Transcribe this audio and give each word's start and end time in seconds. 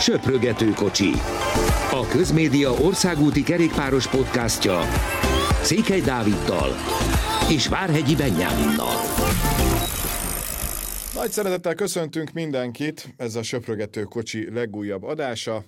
Söprögető 0.00 0.70
kocsi. 0.70 1.10
A 1.90 2.06
Közmédia 2.10 2.70
országúti 2.70 3.42
kerékpáros 3.42 4.08
podcastja 4.08 4.80
Székely 5.62 6.00
Dáviddal 6.00 6.70
és 7.50 7.68
Várhegyi 7.68 8.16
Benyáminnal. 8.16 8.94
Nagy 11.14 11.30
szeretettel 11.30 11.74
köszöntünk 11.74 12.32
mindenkit, 12.32 13.14
ez 13.16 13.34
a 13.34 13.42
Söprögető 13.42 14.02
kocsi 14.02 14.50
legújabb 14.52 15.02
adása, 15.02 15.64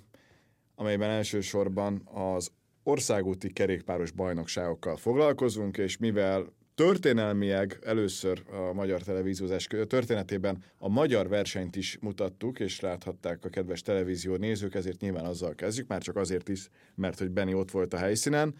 amelyben 0.74 1.10
elsősorban 1.10 2.08
az 2.14 2.50
országúti 2.82 3.52
kerékpáros 3.52 4.10
bajnokságokkal 4.10 4.96
foglalkozunk, 4.96 5.76
és 5.76 5.96
mivel 5.98 6.55
történelmileg 6.76 7.78
először 7.84 8.42
a 8.50 8.72
magyar 8.72 9.02
televíziózás 9.02 9.66
történetében 9.88 10.62
a 10.78 10.88
magyar 10.88 11.28
versenyt 11.28 11.76
is 11.76 11.98
mutattuk, 12.00 12.60
és 12.60 12.80
láthatták 12.80 13.44
a 13.44 13.48
kedves 13.48 13.82
televízió 13.82 14.36
nézők, 14.36 14.74
ezért 14.74 15.00
nyilván 15.00 15.24
azzal 15.24 15.54
kezdjük, 15.54 15.88
már 15.88 16.02
csak 16.02 16.16
azért 16.16 16.48
is, 16.48 16.68
mert 16.94 17.18
hogy 17.18 17.30
Benny 17.30 17.52
ott 17.52 17.70
volt 17.70 17.94
a 17.94 17.96
helyszínen. 17.96 18.54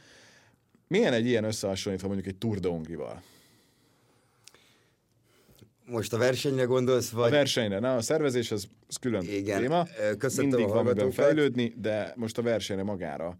Milyen 0.88 1.12
egy 1.12 1.26
ilyen 1.26 1.44
összehasonlítva 1.44 2.06
mondjuk 2.06 2.28
egy 2.28 2.38
Tour 2.38 2.58
de 2.58 2.68
Hongrival? 2.68 3.22
Most 5.84 6.12
a 6.12 6.18
versenyre 6.18 6.64
gondolsz, 6.64 7.10
vagy? 7.10 7.28
A 7.28 7.30
versenyre, 7.30 7.78
na 7.78 7.96
a 7.96 8.00
szervezés 8.00 8.50
az, 8.50 8.68
az 8.88 8.96
külön 8.96 9.22
Igen. 9.22 9.60
téma. 9.60 9.86
Köszöntöm 10.18 10.60
Mindig 10.60 10.94
van 10.94 11.10
fejlődni, 11.10 11.74
de 11.76 12.12
most 12.16 12.38
a 12.38 12.42
versenyre 12.42 12.82
magára. 12.82 13.38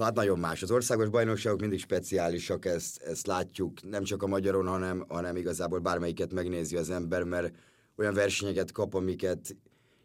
Na 0.00 0.06
hát 0.06 0.14
nagyon 0.14 0.38
más. 0.38 0.62
Az 0.62 0.70
országos 0.70 1.08
bajnokságok 1.08 1.60
mindig 1.60 1.78
speciálisak, 1.78 2.64
ezt, 2.64 3.02
ezt 3.02 3.26
látjuk 3.26 3.82
nem 3.82 4.04
csak 4.04 4.22
a 4.22 4.26
magyaron, 4.26 4.66
hanem, 4.66 5.04
hanem 5.08 5.36
igazából 5.36 5.78
bármelyiket 5.78 6.32
megnézi 6.32 6.76
az 6.76 6.90
ember, 6.90 7.22
mert 7.22 7.54
olyan 7.96 8.14
versenyeket 8.14 8.72
kap, 8.72 8.94
amiket 8.94 9.56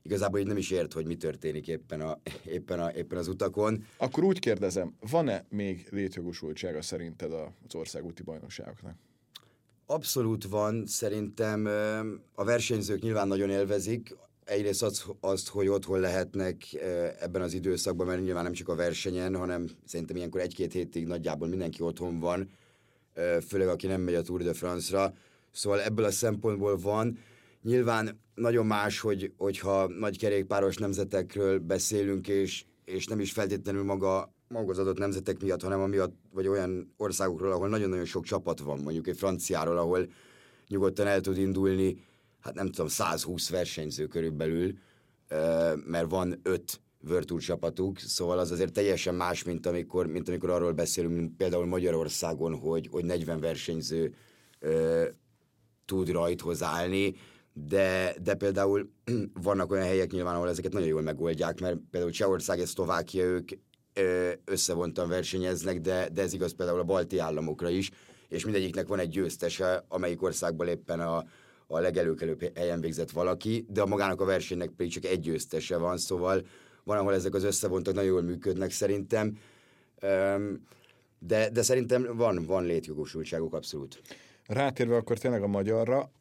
igazából 0.02 0.40
így 0.40 0.48
nem 0.48 0.58
is 0.58 0.72
ért, 0.72 0.94
hogy 0.94 1.06
mi 1.06 1.16
történik 1.16 1.68
éppen, 1.68 2.02
a, 2.02 2.20
éppen, 2.46 2.80
a, 2.80 2.92
éppen 2.92 3.18
az 3.18 3.28
utakon. 3.28 3.86
Akkor 3.98 4.24
úgy 4.24 4.40
kérdezem, 4.40 4.96
van-e 5.10 5.46
még 5.50 5.88
létjogosultsága 5.92 6.82
szerinted 6.82 7.34
az 7.34 7.76
országúti 7.76 8.24
bajnokságoknak? 8.24 8.96
Abszolút 9.86 10.44
van, 10.46 10.86
szerintem 10.86 11.66
a 12.34 12.44
versenyzők 12.44 13.02
nyilván 13.02 13.28
nagyon 13.28 13.50
élvezik, 13.50 14.16
egyrészt 14.46 14.84
az, 14.84 15.06
azt, 15.20 15.48
hogy 15.50 15.68
otthon 15.68 16.00
lehetnek 16.00 16.56
ö, 16.74 17.08
ebben 17.20 17.42
az 17.42 17.54
időszakban, 17.54 18.08
mert 18.08 18.22
nyilván 18.22 18.44
nem 18.44 18.54
csak 18.54 18.70
a 18.70 18.76
versenyen, 18.76 19.36
hanem 19.36 19.70
szerintem 19.86 20.16
ilyenkor 20.16 20.42
egy-két 20.42 20.74
hétig 20.74 21.08
nagyjából 21.08 21.48
mindenki 21.48 21.82
otthon 21.82 22.20
van, 22.20 22.50
ö, 23.14 23.38
főleg 23.48 23.68
aki 23.68 23.88
nem 23.88 24.02
megy 24.02 24.16
a 24.16 24.22
Tour 24.22 24.44
de 24.44 24.54
France-ra, 24.54 25.14
szóval 25.52 25.82
ebből 25.82 26.06
a 26.06 26.12
szempontból 26.12 26.78
van. 26.78 27.18
Nyilván 27.62 28.20
nagyon 28.36 28.66
más, 28.66 29.00
hogy, 29.00 29.34
hogyha 29.38 29.88
nagy 29.88 30.18
kerékpáros 30.18 30.78
nemzetekről 30.78 31.60
beszélünk, 31.60 32.28
és, 32.28 32.66
és 32.86 33.08
nem 33.08 33.20
is 33.20 33.32
feltétlenül 33.32 33.84
maga, 33.84 34.34
maga 34.48 34.72
az 34.72 34.80
adott 34.80 34.98
nemzetek 34.98 35.42
miatt, 35.42 35.62
hanem 35.62 35.82
amiatt, 35.82 36.16
vagy 36.34 36.48
olyan 36.48 36.94
országokról, 36.98 37.52
ahol 37.52 37.68
nagyon-nagyon 37.68 38.06
sok 38.06 38.24
csapat 38.24 38.60
van, 38.60 38.80
mondjuk 38.80 39.08
egy 39.08 39.18
franciáról, 39.18 39.78
ahol 39.78 40.08
nyugodtan 40.68 41.08
el 41.08 41.22
tud 41.22 41.38
indulni, 41.38 41.98
hát 42.46 42.54
nem 42.54 42.66
tudom, 42.66 42.88
120 42.88 43.50
versenyző 43.50 44.08
körülbelül, 44.08 44.74
mert 45.86 46.10
van 46.10 46.40
öt 46.44 46.80
Tour 47.22 47.42
csapatuk, 47.42 48.00
szóval 48.00 48.40
az 48.40 48.52
azért 48.52 48.74
teljesen 48.74 49.16
más, 49.16 49.44
mint 49.44 49.66
amikor, 49.66 50.08
mint 50.08 50.28
amikor 50.28 50.50
arról 50.50 50.72
beszélünk, 50.72 51.16
mint 51.16 51.36
például 51.38 51.66
Magyarországon, 51.66 52.56
hogy, 52.56 52.88
hogy 52.92 53.06
40 53.06 53.40
versenyző 53.40 54.14
ö, 54.60 55.06
tud 55.86 56.10
rajthoz 56.10 56.64
állni, 56.64 57.16
de, 57.54 58.16
de 58.24 58.34
például 58.34 58.90
vannak 59.44 59.72
olyan 59.72 59.86
helyek 59.86 60.12
nyilván, 60.12 60.36
ahol 60.36 60.50
ezeket 60.50 60.74
nagyon 60.74 60.88
jól 60.88 61.02
megoldják, 61.02 61.60
mert 61.60 61.78
például 61.92 62.12
Csehország 62.12 62.60
és 62.60 62.70
Szlovákia 62.70 63.24
ők 63.24 63.50
összevontan 64.46 65.10
versenyeznek, 65.10 65.80
de, 65.82 66.10
de 66.10 66.22
ez 66.22 66.34
igaz 66.34 66.56
például 66.56 66.80
a 66.80 66.84
balti 66.84 67.18
államokra 67.18 67.70
is, 67.70 67.92
és 68.28 68.44
mindegyiknek 68.44 68.88
van 68.88 69.00
egy 69.00 69.10
győztese, 69.10 69.86
amelyik 69.88 70.22
országban 70.22 70.68
éppen 70.68 71.00
a, 71.00 71.24
a 71.68 71.80
legelőkelőbb 71.80 72.58
helyen 72.58 72.82
végzett 72.82 73.12
valaki, 73.12 73.66
de 73.70 73.82
a 73.82 73.86
magának 73.86 74.22
a 74.22 74.26
versenynek 74.26 74.70
pedig 74.70 74.92
csak 74.92 75.06
egy 75.06 75.20
győztese 75.20 75.78
van, 75.78 75.98
szóval 75.98 76.46
van, 76.84 76.98
ahol 76.98 77.14
ezek 77.14 77.34
az 77.34 77.44
összevontak 77.44 77.94
nagyon 77.94 78.10
jól 78.10 78.22
működnek 78.22 78.72
szerintem, 78.72 79.38
de, 81.20 81.50
de 81.50 81.62
szerintem 81.62 82.16
van, 82.16 82.46
van 82.46 82.66
létjogosultságuk 82.66 83.54
abszolút. 83.54 84.02
Rátérve 84.46 84.96
akkor 84.96 85.18
tényleg 85.18 85.44
a 85.44 85.48
magyarra, 85.48 86.12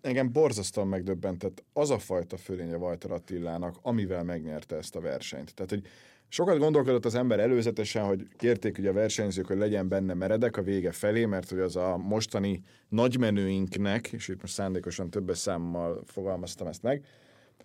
engem 0.00 0.32
borzasztóan 0.32 0.88
megdöbbentett 0.88 1.64
az 1.72 1.90
a 1.90 1.98
fajta 1.98 2.36
fölénye 2.36 2.76
Walter 2.76 3.10
Attilának, 3.10 3.76
amivel 3.82 4.24
megnyerte 4.24 4.76
ezt 4.76 4.96
a 4.96 5.00
versenyt. 5.00 5.54
Tehát, 5.54 5.70
hogy 5.70 5.86
sokat 6.32 6.58
gondolkodott 6.58 7.04
az 7.04 7.14
ember 7.14 7.40
előzetesen, 7.40 8.04
hogy 8.04 8.26
kérték 8.36 8.78
ugye 8.78 8.88
a 8.88 8.92
versenyzők, 8.92 9.46
hogy 9.46 9.58
legyen 9.58 9.88
benne 9.88 10.14
meredek 10.14 10.56
a 10.56 10.62
vége 10.62 10.92
felé, 10.92 11.24
mert 11.24 11.48
hogy 11.48 11.58
az 11.58 11.76
a 11.76 11.96
mostani 11.96 12.62
nagymenőinknek, 12.88 14.12
és 14.12 14.28
itt 14.28 14.40
most 14.40 14.52
szándékosan 14.52 15.10
többes 15.10 15.38
számmal 15.38 16.02
fogalmaztam 16.06 16.66
ezt 16.66 16.82
meg, 16.82 17.04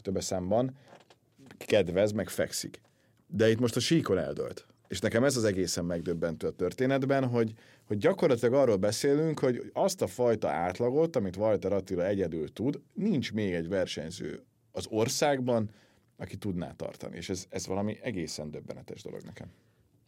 többes 0.01 0.23
számban, 0.23 0.77
kedvez, 1.57 2.11
meg 2.11 2.29
fekszik. 2.29 2.81
De 3.27 3.49
itt 3.49 3.59
most 3.59 3.75
a 3.75 3.79
síkon 3.79 4.17
eldőlt. 4.17 4.65
És 4.87 4.99
nekem 4.99 5.23
ez 5.23 5.37
az 5.37 5.43
egészen 5.43 5.85
megdöbbentő 5.85 6.47
a 6.47 6.51
történetben, 6.51 7.25
hogy, 7.25 7.53
hogy 7.85 7.97
gyakorlatilag 7.97 8.53
arról 8.53 8.77
beszélünk, 8.77 9.39
hogy 9.39 9.69
azt 9.73 10.01
a 10.01 10.07
fajta 10.07 10.49
átlagot, 10.49 11.15
amit 11.15 11.35
Walter 11.35 11.73
Attila 11.73 12.05
egyedül 12.05 12.53
tud, 12.53 12.79
nincs 12.93 13.33
még 13.33 13.53
egy 13.53 13.67
versenyző 13.67 14.43
az 14.71 14.85
országban, 14.89 15.69
aki 16.17 16.35
tudná 16.37 16.71
tartani. 16.71 17.15
És 17.15 17.29
ez, 17.29 17.45
ez 17.49 17.67
valami 17.67 17.97
egészen 18.01 18.51
döbbenetes 18.51 19.01
dolog 19.01 19.21
nekem. 19.21 19.47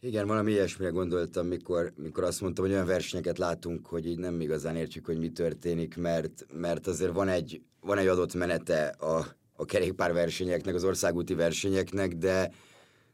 Igen, 0.02 0.26
valami 0.26 0.50
ilyesmire 0.50 0.90
gondoltam, 0.90 1.46
mikor, 1.46 1.92
mikor 1.96 2.24
azt 2.24 2.40
mondtam, 2.40 2.64
hogy 2.64 2.74
olyan 2.74 2.86
versenyeket 2.86 3.38
látunk, 3.38 3.86
hogy 3.86 4.06
így 4.06 4.18
nem 4.18 4.40
igazán 4.40 4.76
értjük, 4.76 5.06
hogy 5.06 5.18
mi 5.18 5.30
történik, 5.30 5.96
mert, 5.96 6.46
mert 6.52 6.86
azért 6.86 7.12
van 7.12 7.28
egy, 7.28 7.62
van 7.80 7.98
egy 7.98 8.06
adott 8.06 8.34
menete 8.34 8.86
a, 8.86 9.26
a 9.52 9.64
kerékpárversenyeknek, 9.64 10.74
az 10.74 10.84
országúti 10.84 11.34
versenyeknek, 11.34 12.14
de, 12.14 12.52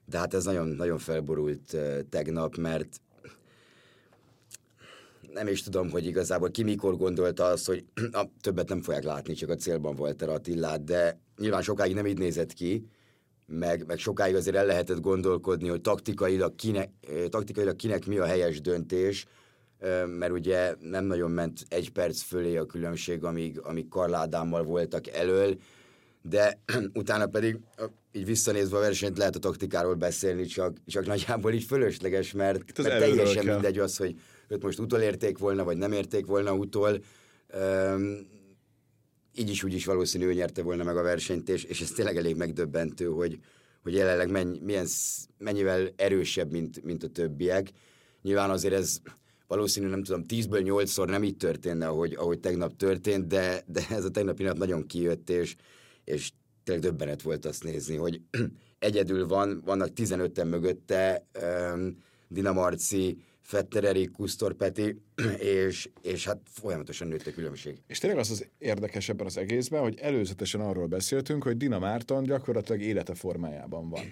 de 0.05 0.19
hát 0.19 0.35
ez 0.35 0.45
nagyon, 0.45 0.69
nagyon 0.69 0.99
felborult 0.99 1.77
tegnap, 2.09 2.57
mert 2.57 3.01
nem 5.37 5.49
is 5.49 5.63
tudom, 5.63 5.91
hogy 5.91 6.07
igazából 6.07 6.51
ki 6.51 6.63
mikor 6.63 6.97
gondolta 6.97 7.45
azt, 7.45 7.67
hogy 7.67 7.85
a, 8.13 8.25
többet 8.41 8.69
nem 8.69 8.83
fogják 8.83 9.05
látni, 9.05 9.35
csak 9.35 9.51
a 9.51 9.55
célban 9.55 9.95
volt 9.95 10.23
a 10.23 10.33
Attillát, 10.33 10.85
de 10.85 11.21
nyilván 11.39 11.63
sokáig 11.63 11.95
nem 11.95 12.07
így 12.07 12.19
nézett 12.19 12.53
ki, 12.53 12.87
meg, 13.47 13.87
meg 13.87 13.99
sokáig 13.99 14.35
azért 14.35 14.57
el 14.57 14.67
lehetett 14.67 15.01
gondolkodni, 15.01 15.69
hogy 15.69 15.81
taktikailag 15.81 16.55
kinek, 16.55 16.91
taktikailag 17.29 17.77
kinek 17.77 18.07
mi 18.07 18.19
a 18.19 18.25
helyes 18.25 18.61
döntés, 18.61 19.27
mert 20.19 20.33
ugye 20.33 20.75
nem 20.81 21.05
nagyon 21.05 21.31
ment 21.31 21.61
egy 21.69 21.93
perc 21.93 22.21
fölé 22.21 22.57
a 22.57 22.67
különbség, 22.67 23.25
amíg, 23.25 23.61
amíg 23.61 23.89
Karl 23.89 24.15
Ádámmal 24.15 24.63
voltak 24.63 25.09
elől, 25.09 25.57
de 26.23 26.61
utána 26.93 27.27
pedig 27.27 27.59
így 28.13 28.25
visszanézve 28.25 28.77
a 28.77 28.81
versenyt 28.81 29.19
lehet 29.19 29.37
a 29.37 29.39
taktikáról 29.39 29.95
beszélni, 29.95 30.45
csak, 30.45 30.77
csak 30.87 31.07
nagyjából 31.07 31.53
így 31.53 31.65
fölösleges, 31.65 32.33
mert, 32.33 32.79
mert 32.83 32.99
teljesen 32.99 33.45
kell. 33.45 33.55
mindegy 33.55 33.79
az, 33.79 33.97
hogy 33.97 34.15
őt 34.49 34.63
most 34.63 34.79
utolérték 34.79 35.39
volna, 35.39 35.65
vagy 35.65 35.77
nem 35.77 35.93
érték 35.93 36.27
volna 36.27 36.55
utol. 36.55 36.99
Üm, 37.95 38.27
így 39.35 39.51
is 39.51 39.63
úgy 39.63 39.75
is 39.75 39.85
valószínű, 39.85 40.27
ő 40.27 40.33
nyerte 40.33 40.63
volna 40.63 40.85
meg 40.85 40.97
a 40.97 41.03
versenyt, 41.03 41.49
és, 41.49 41.65
és 41.65 41.81
ez 41.81 41.91
tényleg 41.91 42.17
elég 42.17 42.37
megdöbbentő, 42.37 43.07
hogy, 43.07 43.39
hogy 43.83 43.95
jelenleg 43.95 44.31
mennyi, 44.31 44.59
milyen, 44.63 44.87
mennyivel 45.39 45.89
erősebb, 45.97 46.51
mint, 46.51 46.85
mint 46.85 47.03
a 47.03 47.09
többiek. 47.09 47.71
Nyilván 48.23 48.51
azért 48.51 48.75
ez 48.75 49.01
valószínű, 49.47 49.89
nem 49.89 50.03
tudom, 50.03 50.25
10-ből 50.29 50.85
8-szor 50.85 51.09
nem 51.09 51.25
így 51.25 51.37
történne, 51.37 51.87
ahogy, 51.87 52.15
ahogy 52.15 52.41
tegnap 52.41 52.77
történt, 52.77 53.27
de, 53.27 53.63
de 53.67 53.87
ez 53.91 54.05
a 54.05 54.11
tegnapi 54.11 54.43
nap 54.43 54.57
nagyon 54.57 54.87
kijött, 54.87 55.31
és, 55.31 55.57
és 56.05 56.33
tényleg 56.65 56.85
döbbenet 56.85 57.23
volt 57.23 57.45
azt 57.45 57.65
nézni, 57.65 57.97
hogy 57.97 58.21
egyedül 58.79 59.27
van, 59.27 59.63
vannak 59.65 59.89
15-en 59.97 60.49
mögötte, 60.49 61.27
um, 61.75 61.97
Dina 62.29 62.53
Marci, 63.47 63.67
Fetter 63.67 63.85
Erik, 63.85 64.11
Kusztor 64.11 64.55
Peti, 64.55 65.03
és, 65.67 65.89
és 66.03 66.27
hát 66.27 66.39
folyamatosan 66.45 67.09
nőtt 67.09 67.27
a 67.27 67.31
különbség. 67.33 67.79
És 67.87 67.99
tényleg 67.99 68.19
az 68.19 68.31
az 68.31 68.49
érdekes 68.59 69.09
ebben 69.09 69.27
az 69.27 69.37
egészben, 69.37 69.81
hogy 69.81 69.99
előzetesen 69.99 70.61
arról 70.61 70.87
beszéltünk, 70.87 71.43
hogy 71.43 71.57
Dina 71.57 71.79
Márton 71.79 72.23
gyakorlatilag 72.23 72.81
élete 72.81 73.15
formájában 73.15 73.89
van. 73.89 74.05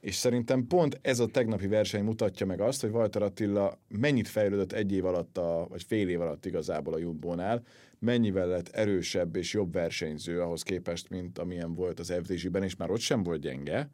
És 0.00 0.14
szerintem 0.14 0.66
pont 0.66 0.98
ez 1.02 1.18
a 1.18 1.26
tegnapi 1.26 1.66
verseny 1.66 2.04
mutatja 2.04 2.46
meg 2.46 2.60
azt, 2.60 2.80
hogy 2.80 2.90
Walter 2.90 3.22
Attila 3.22 3.78
mennyit 3.88 4.28
fejlődött 4.28 4.72
egy 4.72 4.92
év 4.92 5.04
alatt, 5.04 5.38
a, 5.38 5.66
vagy 5.68 5.82
fél 5.82 6.08
év 6.08 6.20
alatt 6.20 6.46
igazából 6.46 6.94
a 6.94 6.98
Jumbo-nál, 6.98 7.62
mennyivel 7.98 8.46
lett 8.46 8.68
erősebb 8.68 9.36
és 9.36 9.52
jobb 9.52 9.72
versenyző 9.72 10.40
ahhoz 10.40 10.62
képest, 10.62 11.08
mint 11.08 11.38
amilyen 11.38 11.74
volt 11.74 12.00
az 12.00 12.12
FDZ-ben, 12.22 12.62
és 12.62 12.76
már 12.76 12.90
ott 12.90 13.00
sem 13.00 13.22
volt 13.22 13.40
gyenge, 13.40 13.90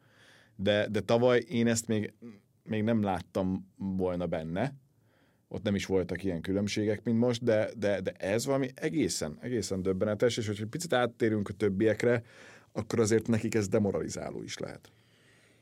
de, 0.55 0.87
de 0.87 0.99
tavaly 0.99 1.43
én 1.47 1.67
ezt 1.67 1.87
még, 1.87 2.13
még 2.63 2.83
nem 2.83 3.03
láttam 3.03 3.73
volna 3.77 4.25
benne, 4.25 4.73
ott 5.53 5.63
nem 5.63 5.75
is 5.75 5.85
voltak 5.85 6.23
ilyen 6.23 6.41
különbségek, 6.41 7.03
mint 7.03 7.19
most, 7.19 7.43
de, 7.43 7.69
de, 7.77 8.01
de 8.01 8.11
ez 8.11 8.45
valami 8.45 8.69
egészen, 8.75 9.37
egészen 9.41 9.81
döbbenetes, 9.81 10.37
és 10.37 10.47
hogyha 10.47 10.65
picit 10.69 10.93
áttérünk 10.93 11.49
a 11.49 11.53
többiekre, 11.53 12.23
akkor 12.71 12.99
azért 12.99 13.27
nekik 13.27 13.55
ez 13.55 13.67
demoralizáló 13.67 14.43
is 14.43 14.57
lehet. 14.57 14.91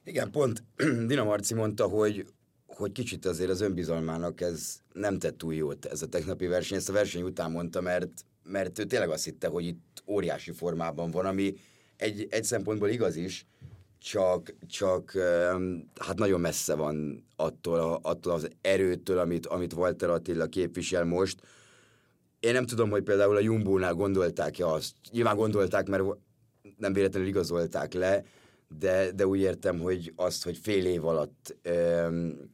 Igen, 0.03 0.31
pont 0.31 0.63
Dina 1.07 1.23
Marci 1.23 1.53
mondta, 1.53 1.87
hogy, 1.87 2.25
hogy 2.65 2.91
kicsit 2.91 3.25
azért 3.25 3.49
az 3.49 3.61
önbizalmának 3.61 4.41
ez 4.41 4.79
nem 4.93 5.19
tett 5.19 5.37
túl 5.37 5.53
jót 5.53 5.85
ez 5.85 6.01
a 6.01 6.07
tegnapi 6.07 6.45
verseny. 6.45 6.77
Ezt 6.77 6.89
a 6.89 6.93
verseny 6.93 7.21
után 7.21 7.51
mondta, 7.51 7.81
mert, 7.81 8.25
mert 8.43 8.79
ő 8.79 8.83
tényleg 8.83 9.09
azt 9.09 9.23
hitte, 9.23 9.47
hogy 9.47 9.65
itt 9.65 10.03
óriási 10.07 10.51
formában 10.51 11.11
van, 11.11 11.25
ami 11.25 11.53
egy, 11.97 12.27
egy 12.29 12.43
szempontból 12.43 12.89
igaz 12.89 13.15
is, 13.15 13.45
csak, 14.03 14.53
csak 14.67 15.11
hát 15.99 16.17
nagyon 16.17 16.39
messze 16.39 16.75
van 16.75 17.25
attól, 17.35 17.99
attól 18.01 18.33
az 18.33 18.47
erőtől, 18.61 19.17
amit, 19.17 19.45
amit 19.45 19.73
Walter 19.73 20.09
Attila 20.09 20.45
képvisel 20.45 21.05
most. 21.05 21.41
Én 22.39 22.53
nem 22.53 22.65
tudom, 22.65 22.89
hogy 22.89 23.03
például 23.03 23.35
a 23.35 23.39
Jumbo-nál 23.39 23.93
gondolták-e 23.93 24.67
azt. 24.67 24.95
Nyilván 25.11 25.35
gondolták, 25.35 25.87
mert 25.87 26.03
nem 26.77 26.93
véletlenül 26.93 27.27
igazolták 27.27 27.93
le, 27.93 28.23
de, 28.79 29.11
de 29.11 29.27
úgy 29.27 29.39
értem, 29.39 29.79
hogy 29.79 30.13
azt, 30.15 30.43
hogy 30.43 30.57
fél 30.57 30.85
év 30.85 31.05
alatt 31.05 31.55
um, 31.69 32.49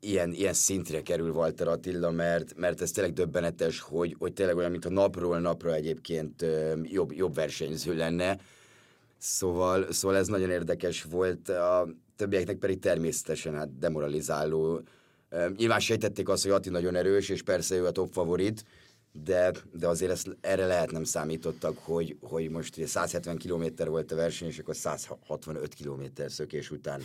ilyen, 0.00 0.32
ilyen 0.32 0.52
szintre 0.52 1.02
kerül 1.02 1.30
Walter 1.30 1.68
Attila, 1.68 2.10
mert, 2.10 2.56
mert 2.56 2.80
ez 2.80 2.90
tényleg 2.90 3.12
döbbenetes, 3.12 3.80
hogy, 3.80 4.16
hogy 4.18 4.32
tényleg 4.32 4.56
olyan, 4.56 4.70
mint 4.70 4.84
a 4.84 4.90
napról 4.90 5.38
napra 5.38 5.74
egyébként 5.74 6.42
um, 6.42 6.84
jobb, 6.84 7.12
jobb 7.12 7.34
versenyző 7.34 7.96
lenne. 7.96 8.38
Szóval, 9.18 9.92
szóval 9.92 10.16
ez 10.16 10.26
nagyon 10.26 10.50
érdekes 10.50 11.02
volt, 11.02 11.48
a 11.48 11.88
többieknek 12.16 12.56
pedig 12.56 12.78
természetesen 12.78 13.54
hát 13.54 13.78
demoralizáló. 13.78 14.80
Nyilván 15.56 15.80
sejtették 15.80 16.28
azt, 16.28 16.42
hogy 16.42 16.52
Atti 16.52 16.70
nagyon 16.70 16.94
erős, 16.94 17.28
és 17.28 17.42
persze 17.42 17.74
ő 17.74 17.86
a 17.86 17.90
top 17.90 18.12
favorit, 18.12 18.64
de, 19.24 19.52
de 19.72 19.88
azért 19.88 20.10
ezt, 20.10 20.36
erre 20.40 20.66
lehet 20.66 20.90
nem 20.90 21.04
számítottak, 21.04 21.78
hogy, 21.78 22.16
hogy 22.20 22.50
most 22.50 22.76
ugye 22.76 22.86
170 22.86 23.38
km 23.38 23.64
volt 23.84 24.12
a 24.12 24.16
verseny, 24.16 24.48
és 24.48 24.58
akkor 24.58 24.76
165 24.76 25.74
km 25.74 26.02
szökés 26.26 26.70
után 26.70 27.02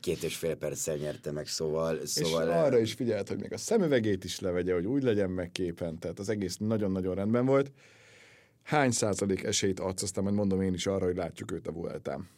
két 0.00 0.22
és 0.22 0.36
fél 0.36 0.54
perccel 0.54 0.96
nyerte 0.96 1.32
meg, 1.32 1.46
szóval... 1.46 2.06
szóval 2.06 2.48
és 2.48 2.54
arra 2.54 2.78
is 2.78 2.92
figyelt, 2.92 3.28
hogy 3.28 3.40
még 3.40 3.52
a 3.52 3.58
szemüvegét 3.58 4.24
is 4.24 4.40
levegye, 4.40 4.74
hogy 4.74 4.86
úgy 4.86 5.02
legyen 5.02 5.30
meg 5.30 5.52
képen, 5.52 5.98
tehát 5.98 6.18
az 6.18 6.28
egész 6.28 6.56
nagyon-nagyon 6.56 7.14
rendben 7.14 7.46
volt. 7.46 7.70
Hány 8.62 8.90
százalék 8.90 9.42
esélyt 9.42 9.80
adsz, 9.80 10.02
aztán 10.02 10.24
majd 10.24 10.36
mondom 10.36 10.62
én 10.62 10.74
is 10.74 10.86
arra, 10.86 11.04
hogy 11.04 11.16
látjuk 11.16 11.52
őt 11.52 11.66
a 11.66 11.72
Vueltán? 11.72 12.28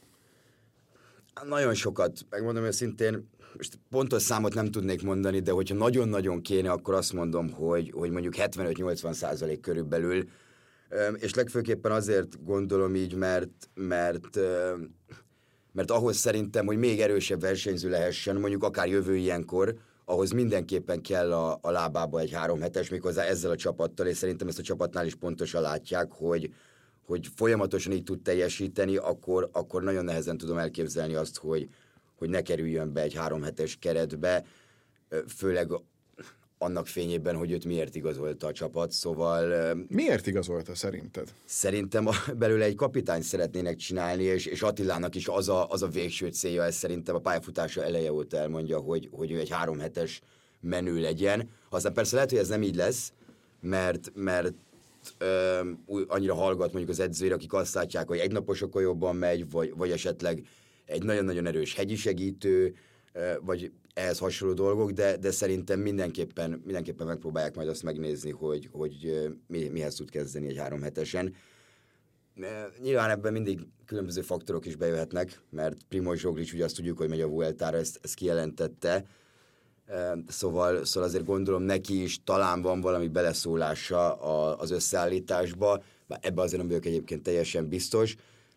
Nagyon 1.48 1.74
sokat, 1.74 2.26
megmondom 2.30 2.64
őszintén, 2.64 3.28
most 3.56 3.78
pontos 3.90 4.22
számot 4.22 4.54
nem 4.54 4.70
tudnék 4.70 5.02
mondani, 5.02 5.40
de 5.40 5.50
hogyha 5.50 5.74
nagyon-nagyon 5.74 6.42
kéne, 6.42 6.70
akkor 6.70 6.94
azt 6.94 7.12
mondom, 7.12 7.50
hogy, 7.50 7.90
hogy 7.94 8.10
mondjuk 8.10 8.34
75-80 8.36 9.12
százalék 9.12 9.60
körülbelül, 9.60 10.28
és 11.16 11.34
legfőképpen 11.34 11.92
azért 11.92 12.44
gondolom 12.44 12.94
így, 12.94 13.14
mert, 13.14 13.68
mert, 13.74 14.38
mert 15.72 15.90
ahhoz 15.90 16.16
szerintem, 16.16 16.66
hogy 16.66 16.76
még 16.76 17.00
erősebb 17.00 17.40
versenyző 17.40 17.90
lehessen, 17.90 18.36
mondjuk 18.36 18.62
akár 18.62 18.88
jövő 18.88 19.16
ilyenkor, 19.16 19.74
ahhoz 20.04 20.30
mindenképpen 20.30 21.02
kell 21.02 21.32
a, 21.32 21.58
a 21.62 21.70
lábába 21.70 22.20
egy 22.20 22.32
három 22.32 22.60
hetes, 22.60 22.88
méghozzá 22.88 23.22
ezzel 23.22 23.50
a 23.50 23.56
csapattal, 23.56 24.06
és 24.06 24.16
szerintem 24.16 24.48
ezt 24.48 24.58
a 24.58 24.62
csapatnál 24.62 25.06
is 25.06 25.14
pontosan 25.14 25.62
látják, 25.62 26.12
hogy, 26.12 26.54
hogy 27.06 27.28
folyamatosan 27.34 27.92
így 27.92 28.04
tud 28.04 28.22
teljesíteni, 28.22 28.96
akkor, 28.96 29.48
akkor 29.52 29.82
nagyon 29.82 30.04
nehezen 30.04 30.36
tudom 30.36 30.58
elképzelni 30.58 31.14
azt, 31.14 31.38
hogy, 31.38 31.68
hogy 32.18 32.28
ne 32.28 32.42
kerüljön 32.42 32.92
be 32.92 33.00
egy 33.00 33.14
három 33.14 33.42
hetes 33.42 33.76
keretbe, 33.80 34.44
főleg 35.36 35.68
annak 36.58 36.86
fényében, 36.86 37.36
hogy 37.36 37.50
őt 37.50 37.64
miért 37.64 37.94
igazolta 37.94 38.46
a 38.46 38.52
csapat, 38.52 38.90
szóval... 38.92 39.74
Miért 39.88 40.26
igazolta 40.26 40.74
szerinted? 40.74 41.32
Szerintem 41.44 42.08
belőle 42.36 42.64
egy 42.64 42.74
kapitány 42.74 43.22
szeretnének 43.22 43.76
csinálni, 43.76 44.22
és, 44.22 44.46
és 44.46 44.62
Attilának 44.62 45.14
is 45.14 45.28
az 45.28 45.48
a, 45.48 45.70
az 45.70 45.82
a 45.82 45.88
végső 45.88 46.28
célja, 46.28 46.64
ez 46.64 46.74
szerintem 46.74 47.14
a 47.14 47.18
pályafutása 47.18 47.84
eleje 47.84 48.12
óta 48.12 48.36
elmondja, 48.36 48.78
hogy, 48.78 49.08
hogy 49.12 49.30
ő 49.30 49.38
egy 49.38 49.50
három 49.50 49.78
hetes 49.78 50.22
menő 50.60 51.00
legyen. 51.00 51.50
Aztán 51.68 51.92
persze 51.92 52.14
lehet, 52.14 52.30
hogy 52.30 52.38
ez 52.38 52.48
nem 52.48 52.62
így 52.62 52.76
lesz, 52.76 53.12
mert, 53.60 54.12
mert 54.14 54.54
ö, 55.18 55.60
annyira 56.06 56.34
hallgat 56.34 56.72
mondjuk 56.72 56.88
az 56.90 57.00
edzőre, 57.00 57.34
akik 57.34 57.52
azt 57.52 57.74
látják, 57.74 58.08
hogy 58.08 58.18
egynaposokon 58.18 58.82
jobban 58.82 59.16
megy, 59.16 59.50
vagy, 59.50 59.72
vagy 59.76 59.90
esetleg 59.90 60.42
egy 60.86 61.02
nagyon-nagyon 61.02 61.46
erős 61.46 61.74
hegyi 61.74 61.96
segítő, 61.96 62.74
vagy 63.40 63.72
ehhez 63.94 64.18
hasonló 64.18 64.54
dolgok, 64.54 64.90
de, 64.90 65.16
de 65.16 65.30
szerintem 65.30 65.80
mindenképpen, 65.80 66.62
mindenképpen 66.64 67.06
megpróbálják 67.06 67.54
majd 67.54 67.68
azt 67.68 67.82
megnézni, 67.82 68.30
hogy, 68.30 68.68
hogy 68.72 69.28
mi, 69.46 69.68
mihez 69.68 69.94
tud 69.94 70.10
kezdeni 70.10 70.48
egy 70.48 70.58
három 70.58 70.82
hetesen. 70.82 71.34
Nyilván 72.82 73.10
ebben 73.10 73.32
mindig 73.32 73.60
különböző 73.86 74.20
faktorok 74.20 74.66
is 74.66 74.76
bejöhetnek, 74.76 75.40
mert 75.50 75.76
Primoz 75.88 76.18
Zsoglic 76.18 76.52
ugye 76.52 76.64
azt 76.64 76.76
tudjuk, 76.76 76.98
hogy 76.98 77.08
megy 77.08 77.20
a 77.20 77.28
Vueltára, 77.28 77.76
ezt, 77.76 77.98
ezt 78.02 78.14
kijelentette, 78.14 79.04
Szóval, 80.26 80.84
szóval 80.84 81.08
azért 81.08 81.24
gondolom 81.24 81.62
neki 81.62 82.02
is 82.02 82.24
talán 82.24 82.62
van 82.62 82.80
valami 82.80 83.08
beleszólása 83.08 84.14
az 84.56 84.70
összeállításba, 84.70 85.82
ebbe 86.20 86.42
azért 86.42 86.58
nem 86.58 86.68
vagyok 86.68 86.86
egyébként 86.86 87.22
teljesen 87.22 87.68
biztos, 87.68 88.16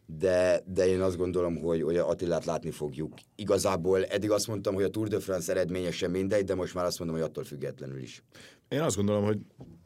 de, 0.10 0.62
de 0.66 0.88
én 0.88 1.02
azt 1.02 1.18
gondolom, 1.18 1.58
hogy, 1.58 1.82
hogy 1.82 1.98
Attilát 1.98 2.46
látni 2.46 2.72
fogjuk. 2.72 3.14
Igazából 3.36 4.06
eddig 4.06 4.32
azt 4.32 4.48
mondtam, 4.48 4.74
hogy 4.74 4.84
a 4.84 4.90
Tour 4.90 5.08
de 5.08 5.20
France 5.20 5.52
eredménye 5.52 5.92
sem 5.92 6.12
mindegy, 6.12 6.44
de 6.44 6.56
most 6.56 6.74
már 6.74 6.86
azt 6.86 7.00
mondom, 7.00 7.18
hogy 7.18 7.26
attól 7.26 7.44
függetlenül 7.44 8.02
is. 8.02 8.24
Én 8.68 8.82
azt 8.82 8.96
gondolom, 8.96 9.24
hogy 9.24 9.38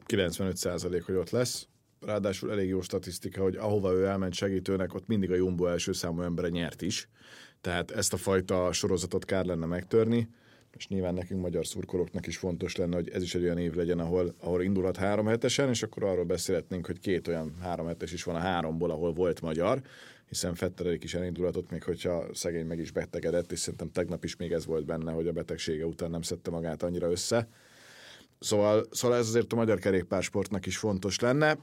95% 0.06 1.02
hogy 1.06 1.14
ott 1.14 1.30
lesz. 1.30 1.68
Ráadásul 2.00 2.50
elég 2.50 2.68
jó 2.68 2.80
statisztika, 2.80 3.42
hogy 3.42 3.56
ahova 3.56 3.92
ő 3.92 4.06
elment 4.06 4.34
segítőnek, 4.34 4.94
ott 4.94 5.06
mindig 5.06 5.30
a 5.30 5.34
Jumbo 5.34 5.66
első 5.66 5.92
számú 5.92 6.22
embere 6.22 6.48
nyert 6.48 6.82
is. 6.82 7.08
Tehát 7.60 7.90
ezt 7.90 8.12
a 8.12 8.16
fajta 8.16 8.72
sorozatot 8.72 9.24
kár 9.24 9.44
lenne 9.44 9.66
megtörni 9.66 10.28
és 10.76 10.88
nyilván 10.88 11.14
nekünk 11.14 11.40
magyar 11.40 11.66
szurkolóknak 11.66 12.26
is 12.26 12.36
fontos 12.36 12.76
lenne, 12.76 12.94
hogy 12.94 13.08
ez 13.08 13.22
is 13.22 13.34
egy 13.34 13.42
olyan 13.42 13.58
év 13.58 13.74
legyen, 13.74 13.98
ahol, 13.98 14.34
ahol 14.40 14.62
indulhat 14.62 14.96
három 14.96 15.26
hetesen, 15.26 15.68
és 15.68 15.82
akkor 15.82 16.04
arról 16.04 16.24
beszélhetnénk, 16.24 16.86
hogy 16.86 17.00
két 17.00 17.28
olyan 17.28 17.56
három 17.60 17.86
hetes 17.86 18.12
is 18.12 18.24
van 18.24 18.34
a 18.34 18.38
háromból, 18.38 18.90
ahol 18.90 19.12
volt 19.12 19.40
magyar, 19.40 19.82
hiszen 20.28 20.54
Fettereik 20.54 21.04
is 21.04 21.14
elindulhatott, 21.14 21.70
még 21.70 21.82
hogyha 21.82 22.26
szegény 22.34 22.66
meg 22.66 22.78
is 22.78 22.90
betegedett, 22.90 23.52
és 23.52 23.58
szerintem 23.58 23.90
tegnap 23.90 24.24
is 24.24 24.36
még 24.36 24.52
ez 24.52 24.66
volt 24.66 24.84
benne, 24.84 25.12
hogy 25.12 25.26
a 25.26 25.32
betegsége 25.32 25.84
után 25.84 26.10
nem 26.10 26.22
szedte 26.22 26.50
magát 26.50 26.82
annyira 26.82 27.10
össze. 27.10 27.48
Szóval, 28.38 28.86
szóval 28.90 29.16
ez 29.18 29.26
azért 29.26 29.52
a 29.52 29.56
magyar 29.56 29.78
kerékpársportnak 29.78 30.66
is 30.66 30.76
fontos 30.76 31.20
lenne, 31.20 31.58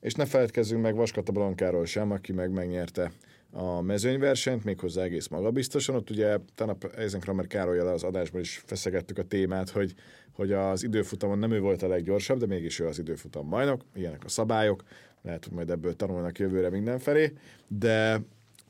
és 0.00 0.14
ne 0.14 0.26
feledkezzünk 0.26 0.82
meg 0.82 0.94
Vaskata 0.94 1.32
Blankáról 1.32 1.86
sem, 1.86 2.10
aki 2.10 2.32
meg 2.32 2.50
megnyerte 2.50 3.12
a 3.52 3.80
mezőnyversenyt, 3.80 4.64
méghozzá 4.64 5.02
egész 5.02 5.28
magabiztosan. 5.28 5.94
Ott 5.94 6.10
ugye 6.10 6.38
tanap 6.54 6.84
Eisenkramer 6.96 7.46
Károlyal 7.46 7.86
az 7.86 8.02
adásban 8.02 8.40
is 8.40 8.62
feszegettük 8.66 9.18
a 9.18 9.22
témát, 9.22 9.70
hogy, 9.70 9.94
hogy 10.32 10.52
az 10.52 10.84
időfutamon 10.84 11.38
nem 11.38 11.52
ő 11.52 11.60
volt 11.60 11.82
a 11.82 11.88
leggyorsabb, 11.88 12.38
de 12.38 12.46
mégis 12.46 12.78
ő 12.78 12.86
az 12.86 12.98
időfutam 12.98 13.48
bajnok, 13.48 13.84
ilyenek 13.94 14.24
a 14.24 14.28
szabályok, 14.28 14.82
lehet, 15.22 15.44
hogy 15.44 15.54
majd 15.54 15.70
ebből 15.70 15.96
tanulnak 15.96 16.38
jövőre 16.38 16.70
mindenfelé, 16.70 17.32
de 17.68 18.20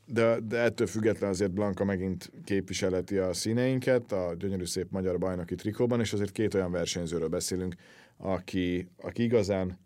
de, 0.05 0.39
de 0.39 0.57
ettől 0.57 0.87
független 0.87 1.29
azért 1.29 1.51
Blanka 1.51 1.83
megint 1.83 2.31
képviseleti 2.43 3.17
a 3.17 3.33
színeinket, 3.33 4.11
a 4.11 4.35
gyönyörű 4.39 4.65
szép 4.65 4.87
magyar 4.89 5.17
bajnoki 5.17 5.55
trikóban, 5.55 5.99
és 5.99 6.13
azért 6.13 6.31
két 6.31 6.53
olyan 6.53 6.71
versenyzőről 6.71 7.27
beszélünk, 7.27 7.75
aki, 8.17 8.87
aki 8.97 9.23
igazán 9.23 9.79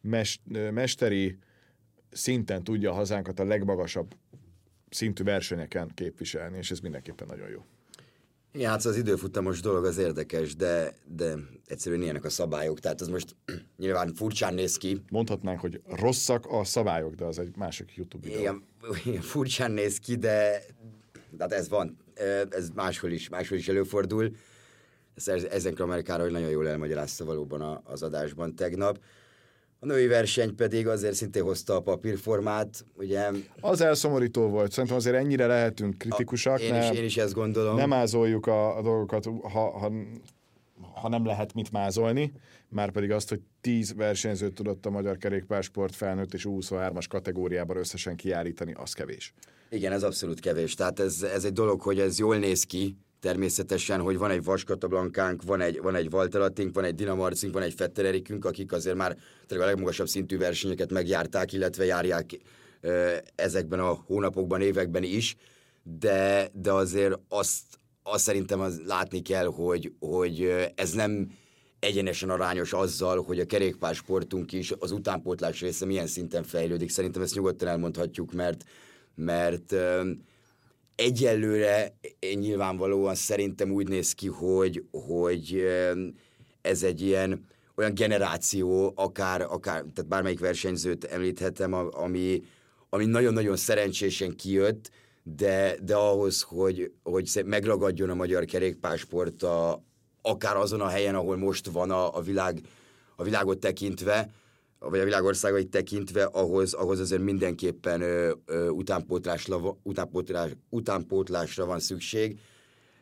mes, 0.00 0.40
mesteri 0.70 1.38
szinten 2.12 2.64
tudja 2.64 2.90
a 2.90 2.94
hazánkat 2.94 3.40
a 3.40 3.44
legmagasabb 3.44 4.14
szintű 4.90 5.24
versenyeken 5.24 5.90
képviselni, 5.94 6.58
és 6.58 6.70
ez 6.70 6.80
mindenképpen 6.80 7.26
nagyon 7.30 7.48
jó. 7.48 7.64
Igen, 8.54 8.70
hát 8.70 8.84
az 8.84 8.96
időfutamos 8.96 9.60
dolog 9.60 9.84
az 9.84 9.98
érdekes, 9.98 10.56
de, 10.56 10.96
de 11.06 11.34
egyszerűen 11.66 12.02
ilyenek 12.02 12.24
a 12.24 12.30
szabályok, 12.30 12.80
tehát 12.80 13.00
az 13.00 13.08
most 13.08 13.36
nyilván 13.76 14.14
furcsán 14.14 14.54
néz 14.54 14.76
ki. 14.76 15.02
Mondhatnánk, 15.10 15.60
hogy 15.60 15.80
rosszak 15.86 16.46
a 16.48 16.64
szabályok, 16.64 17.14
de 17.14 17.24
az 17.24 17.38
egy 17.38 17.56
másik 17.56 17.94
YouTube 17.94 18.26
videó. 18.26 18.40
Igen, 18.40 18.62
igen 19.04 19.20
furcsán 19.20 19.70
néz 19.70 19.98
ki, 19.98 20.16
de, 20.16 20.62
de 21.30 21.42
hát 21.42 21.52
ez 21.52 21.68
van, 21.68 21.96
ez 22.50 22.70
máshol 22.74 23.10
is, 23.10 23.28
máshol 23.28 23.58
is 23.58 23.68
előfordul. 23.68 24.30
Ezen 25.50 25.74
Amerikára, 25.74 26.22
hogy 26.22 26.32
nagyon 26.32 26.50
jól 26.50 26.68
elmagyarázta 26.68 27.24
valóban 27.24 27.80
az 27.84 28.02
adásban 28.02 28.54
tegnap. 28.54 28.98
A 29.84 29.86
női 29.86 30.06
verseny 30.06 30.54
pedig 30.54 30.88
azért 30.88 31.14
szintén 31.14 31.42
hozta 31.42 31.76
a 31.76 31.80
papírformát, 31.80 32.84
ugye... 32.96 33.30
Az 33.60 33.80
elszomorító 33.80 34.48
volt, 34.48 34.72
szerintem 34.72 34.96
azért 34.96 35.16
ennyire 35.16 35.46
lehetünk 35.46 35.98
kritikusak. 35.98 36.58
A, 36.58 36.62
én, 36.62 36.74
is, 36.74 36.98
én 36.98 37.04
is 37.04 37.16
ezt 37.16 37.34
gondolom. 37.34 37.76
Nem 37.76 37.88
mázoljuk 37.88 38.46
a, 38.46 38.76
a 38.76 38.82
dolgokat, 38.82 39.24
ha, 39.24 39.78
ha, 39.78 39.92
ha 40.94 41.08
nem 41.08 41.24
lehet 41.24 41.54
mit 41.54 41.72
mázolni, 41.72 42.32
már 42.68 42.90
pedig 42.90 43.10
azt, 43.10 43.28
hogy 43.28 43.40
10 43.60 43.94
versenyzőt 43.94 44.54
tudott 44.54 44.86
a 44.86 44.90
magyar 44.90 45.16
kerékpársport 45.16 45.94
felnőtt 45.94 46.34
és 46.34 46.46
23-as 46.48 47.04
kategóriában 47.08 47.76
összesen 47.76 48.16
kiállítani, 48.16 48.72
az 48.72 48.92
kevés. 48.92 49.34
Igen, 49.70 49.92
ez 49.92 50.02
abszolút 50.02 50.40
kevés. 50.40 50.74
Tehát 50.74 51.00
ez, 51.00 51.22
ez 51.22 51.44
egy 51.44 51.52
dolog, 51.52 51.80
hogy 51.80 52.00
ez 52.00 52.18
jól 52.18 52.36
néz 52.36 52.64
ki, 52.64 52.96
természetesen, 53.22 54.00
hogy 54.00 54.18
van 54.18 54.30
egy 54.30 54.44
Vaskatablankánk, 54.44 55.42
van 55.42 55.60
egy, 55.60 55.80
van 55.80 55.94
egy 55.94 56.08
Walter 56.12 56.40
Attink, 56.40 56.74
van 56.74 56.84
egy 56.84 56.94
Dinamarcink, 56.94 57.52
van 57.52 57.62
egy 57.62 57.74
Fetter 57.74 58.04
Erikünk, 58.04 58.44
akik 58.44 58.72
azért 58.72 58.96
már 58.96 59.16
tényleg 59.46 59.66
a 59.66 59.70
legmagasabb 59.70 60.08
szintű 60.08 60.38
versenyeket 60.38 60.90
megjárták, 60.90 61.52
illetve 61.52 61.84
járják 61.84 62.38
ezekben 63.34 63.80
a 63.80 64.02
hónapokban, 64.06 64.60
években 64.60 65.02
is, 65.02 65.36
de, 65.82 66.48
de 66.52 66.72
azért 66.72 67.18
azt, 67.28 67.62
azt 68.02 68.24
szerintem 68.24 68.60
az 68.60 68.80
látni 68.86 69.22
kell, 69.22 69.46
hogy, 69.46 69.92
hogy 69.98 70.70
ez 70.74 70.92
nem 70.92 71.32
egyenesen 71.78 72.30
arányos 72.30 72.72
azzal, 72.72 73.22
hogy 73.22 73.40
a 73.40 73.46
kerékpársportunk 73.46 74.52
is 74.52 74.72
az 74.78 74.90
utánpótlás 74.90 75.60
része 75.60 75.86
milyen 75.86 76.06
szinten 76.06 76.42
fejlődik. 76.42 76.90
Szerintem 76.90 77.22
ezt 77.22 77.34
nyugodtan 77.34 77.68
elmondhatjuk, 77.68 78.32
mert, 78.32 78.64
mert 79.14 79.74
egyelőre 80.94 81.94
nyilvánvalóan 82.34 83.14
szerintem 83.14 83.70
úgy 83.70 83.88
néz 83.88 84.12
ki, 84.12 84.28
hogy, 84.28 84.84
hogy 84.90 85.64
ez 86.60 86.82
egy 86.82 87.00
ilyen 87.00 87.46
olyan 87.76 87.94
generáció, 87.94 88.92
akár, 88.96 89.40
akár 89.40 89.84
tehát 89.94 90.08
bármelyik 90.08 90.40
versenyzőt 90.40 91.04
említhetem, 91.04 91.72
ami, 91.90 92.42
ami 92.88 93.04
nagyon-nagyon 93.04 93.56
szerencsésen 93.56 94.36
kijött, 94.36 94.90
de, 95.22 95.76
de 95.82 95.94
ahhoz, 95.94 96.42
hogy, 96.42 96.92
hogy 97.02 97.42
megragadjon 97.44 98.10
a 98.10 98.14
magyar 98.14 98.44
kerékpársport 98.44 99.42
a, 99.42 99.82
akár 100.22 100.56
azon 100.56 100.80
a 100.80 100.88
helyen, 100.88 101.14
ahol 101.14 101.36
most 101.36 101.66
van 101.66 101.90
a, 101.90 102.16
a, 102.16 102.20
világ, 102.20 102.60
a 103.16 103.22
világot 103.22 103.58
tekintve, 103.58 104.30
vagy 104.90 105.00
a 105.00 105.04
világországait 105.04 105.70
tekintve, 105.70 106.24
ahhoz, 106.24 106.72
ahhoz 106.72 107.00
azért 107.00 107.22
mindenképpen 107.22 108.00
ö, 108.00 108.32
ö, 108.46 108.68
utánpótlásra, 108.68 109.76
utánpótlás, 109.82 110.50
utánpótlásra 110.68 111.66
van 111.66 111.80
szükség. 111.80 112.38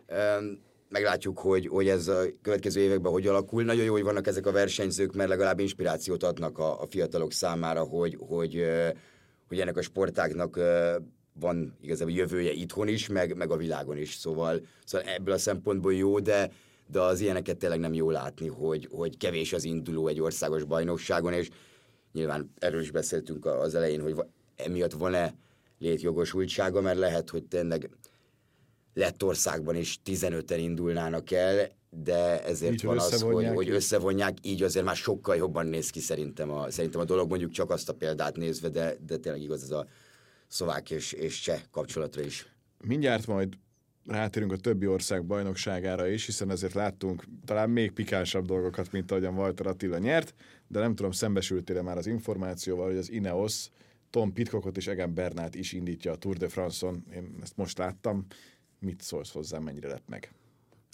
Ö, 0.06 0.14
meglátjuk, 0.88 1.38
hogy, 1.38 1.66
hogy 1.66 1.88
ez 1.88 2.08
a 2.08 2.22
következő 2.42 2.80
években 2.80 3.12
hogy 3.12 3.26
alakul. 3.26 3.62
Nagyon 3.62 3.84
jó, 3.84 3.92
hogy 3.92 4.02
vannak 4.02 4.26
ezek 4.26 4.46
a 4.46 4.52
versenyzők, 4.52 5.14
mert 5.14 5.28
legalább 5.28 5.58
inspirációt 5.58 6.22
adnak 6.22 6.58
a, 6.58 6.80
a 6.80 6.86
fiatalok 6.86 7.32
számára, 7.32 7.82
hogy, 7.82 8.16
hogy, 8.20 8.64
hogy 9.48 9.60
ennek 9.60 9.76
a 9.76 9.82
sportágnak 9.82 10.60
van 11.32 11.76
igazából 11.80 12.14
jövője 12.14 12.52
itthon 12.52 12.88
is, 12.88 13.08
meg, 13.08 13.36
meg 13.36 13.50
a 13.50 13.56
világon 13.56 13.96
is. 13.96 14.14
Szóval, 14.14 14.60
szóval 14.84 15.08
ebből 15.08 15.34
a 15.34 15.38
szempontból 15.38 15.94
jó, 15.94 16.18
de, 16.18 16.50
de 16.90 17.00
az 17.00 17.20
ilyeneket 17.20 17.56
tényleg 17.56 17.78
nem 17.80 17.94
jó 17.94 18.10
látni, 18.10 18.48
hogy, 18.48 18.88
hogy 18.92 19.16
kevés 19.16 19.52
az 19.52 19.64
induló 19.64 20.06
egy 20.06 20.20
országos 20.20 20.64
bajnokságon, 20.64 21.32
és 21.32 21.48
nyilván 22.12 22.52
erről 22.58 22.80
is 22.80 22.90
beszéltünk 22.90 23.46
az 23.46 23.74
elején, 23.74 24.02
hogy 24.02 24.14
emiatt 24.56 24.92
van-e 24.92 25.34
létjogosultsága, 25.78 26.80
mert 26.80 26.98
lehet, 26.98 27.30
hogy 27.30 27.44
tényleg 27.44 27.90
Lettországban 28.94 29.76
is 29.76 30.00
15-en 30.04 30.56
indulnának 30.58 31.30
el, 31.30 31.68
de 31.90 32.44
ezért 32.44 32.72
így 32.72 32.84
van 32.84 32.98
az, 32.98 33.20
hogy, 33.20 33.46
hogy 33.46 33.70
összevonják, 33.70 34.38
így 34.42 34.62
azért 34.62 34.84
már 34.84 34.96
sokkal 34.96 35.36
jobban 35.36 35.66
néz 35.66 35.90
ki 35.90 36.00
szerintem 36.00 36.50
a, 36.50 36.70
szerintem 36.70 37.00
a 37.00 37.04
dolog, 37.04 37.28
mondjuk 37.28 37.50
csak 37.50 37.70
azt 37.70 37.88
a 37.88 37.94
példát 37.94 38.36
nézve, 38.36 38.68
de, 38.68 38.96
de 39.06 39.16
tényleg 39.16 39.42
igaz 39.42 39.62
ez 39.62 39.70
a 39.70 39.86
szlovák 40.48 40.90
és, 40.90 41.12
és 41.12 41.40
cseh 41.40 41.60
kapcsolatra 41.70 42.22
is. 42.22 42.54
Mindjárt 42.84 43.26
majd 43.26 43.54
rátérünk 44.06 44.52
a 44.52 44.56
többi 44.56 44.86
ország 44.86 45.24
bajnokságára 45.24 46.06
is, 46.06 46.26
hiszen 46.26 46.50
ezért 46.50 46.74
láttunk 46.74 47.24
talán 47.44 47.70
még 47.70 47.92
pikánsabb 47.92 48.46
dolgokat, 48.46 48.92
mint 48.92 49.10
ahogyan 49.10 49.34
Walter 49.34 49.66
Attila 49.66 49.98
nyert, 49.98 50.34
de 50.68 50.80
nem 50.80 50.94
tudom, 50.94 51.10
szembesültél 51.10 51.82
már 51.82 51.96
az 51.96 52.06
információval, 52.06 52.86
hogy 52.86 52.96
az 52.96 53.10
Ineos 53.10 53.68
Tom 54.10 54.32
Pitcockot 54.32 54.76
és 54.76 54.86
Egan 54.86 55.14
Bernát 55.14 55.54
is 55.54 55.72
indítja 55.72 56.12
a 56.12 56.16
Tour 56.16 56.36
de 56.36 56.48
France-on. 56.48 57.04
Én 57.14 57.38
ezt 57.42 57.56
most 57.56 57.78
láttam. 57.78 58.26
Mit 58.78 59.02
szólsz 59.02 59.32
hozzá, 59.32 59.58
mennyire 59.58 59.88
lett 59.88 60.08
meg? 60.08 60.32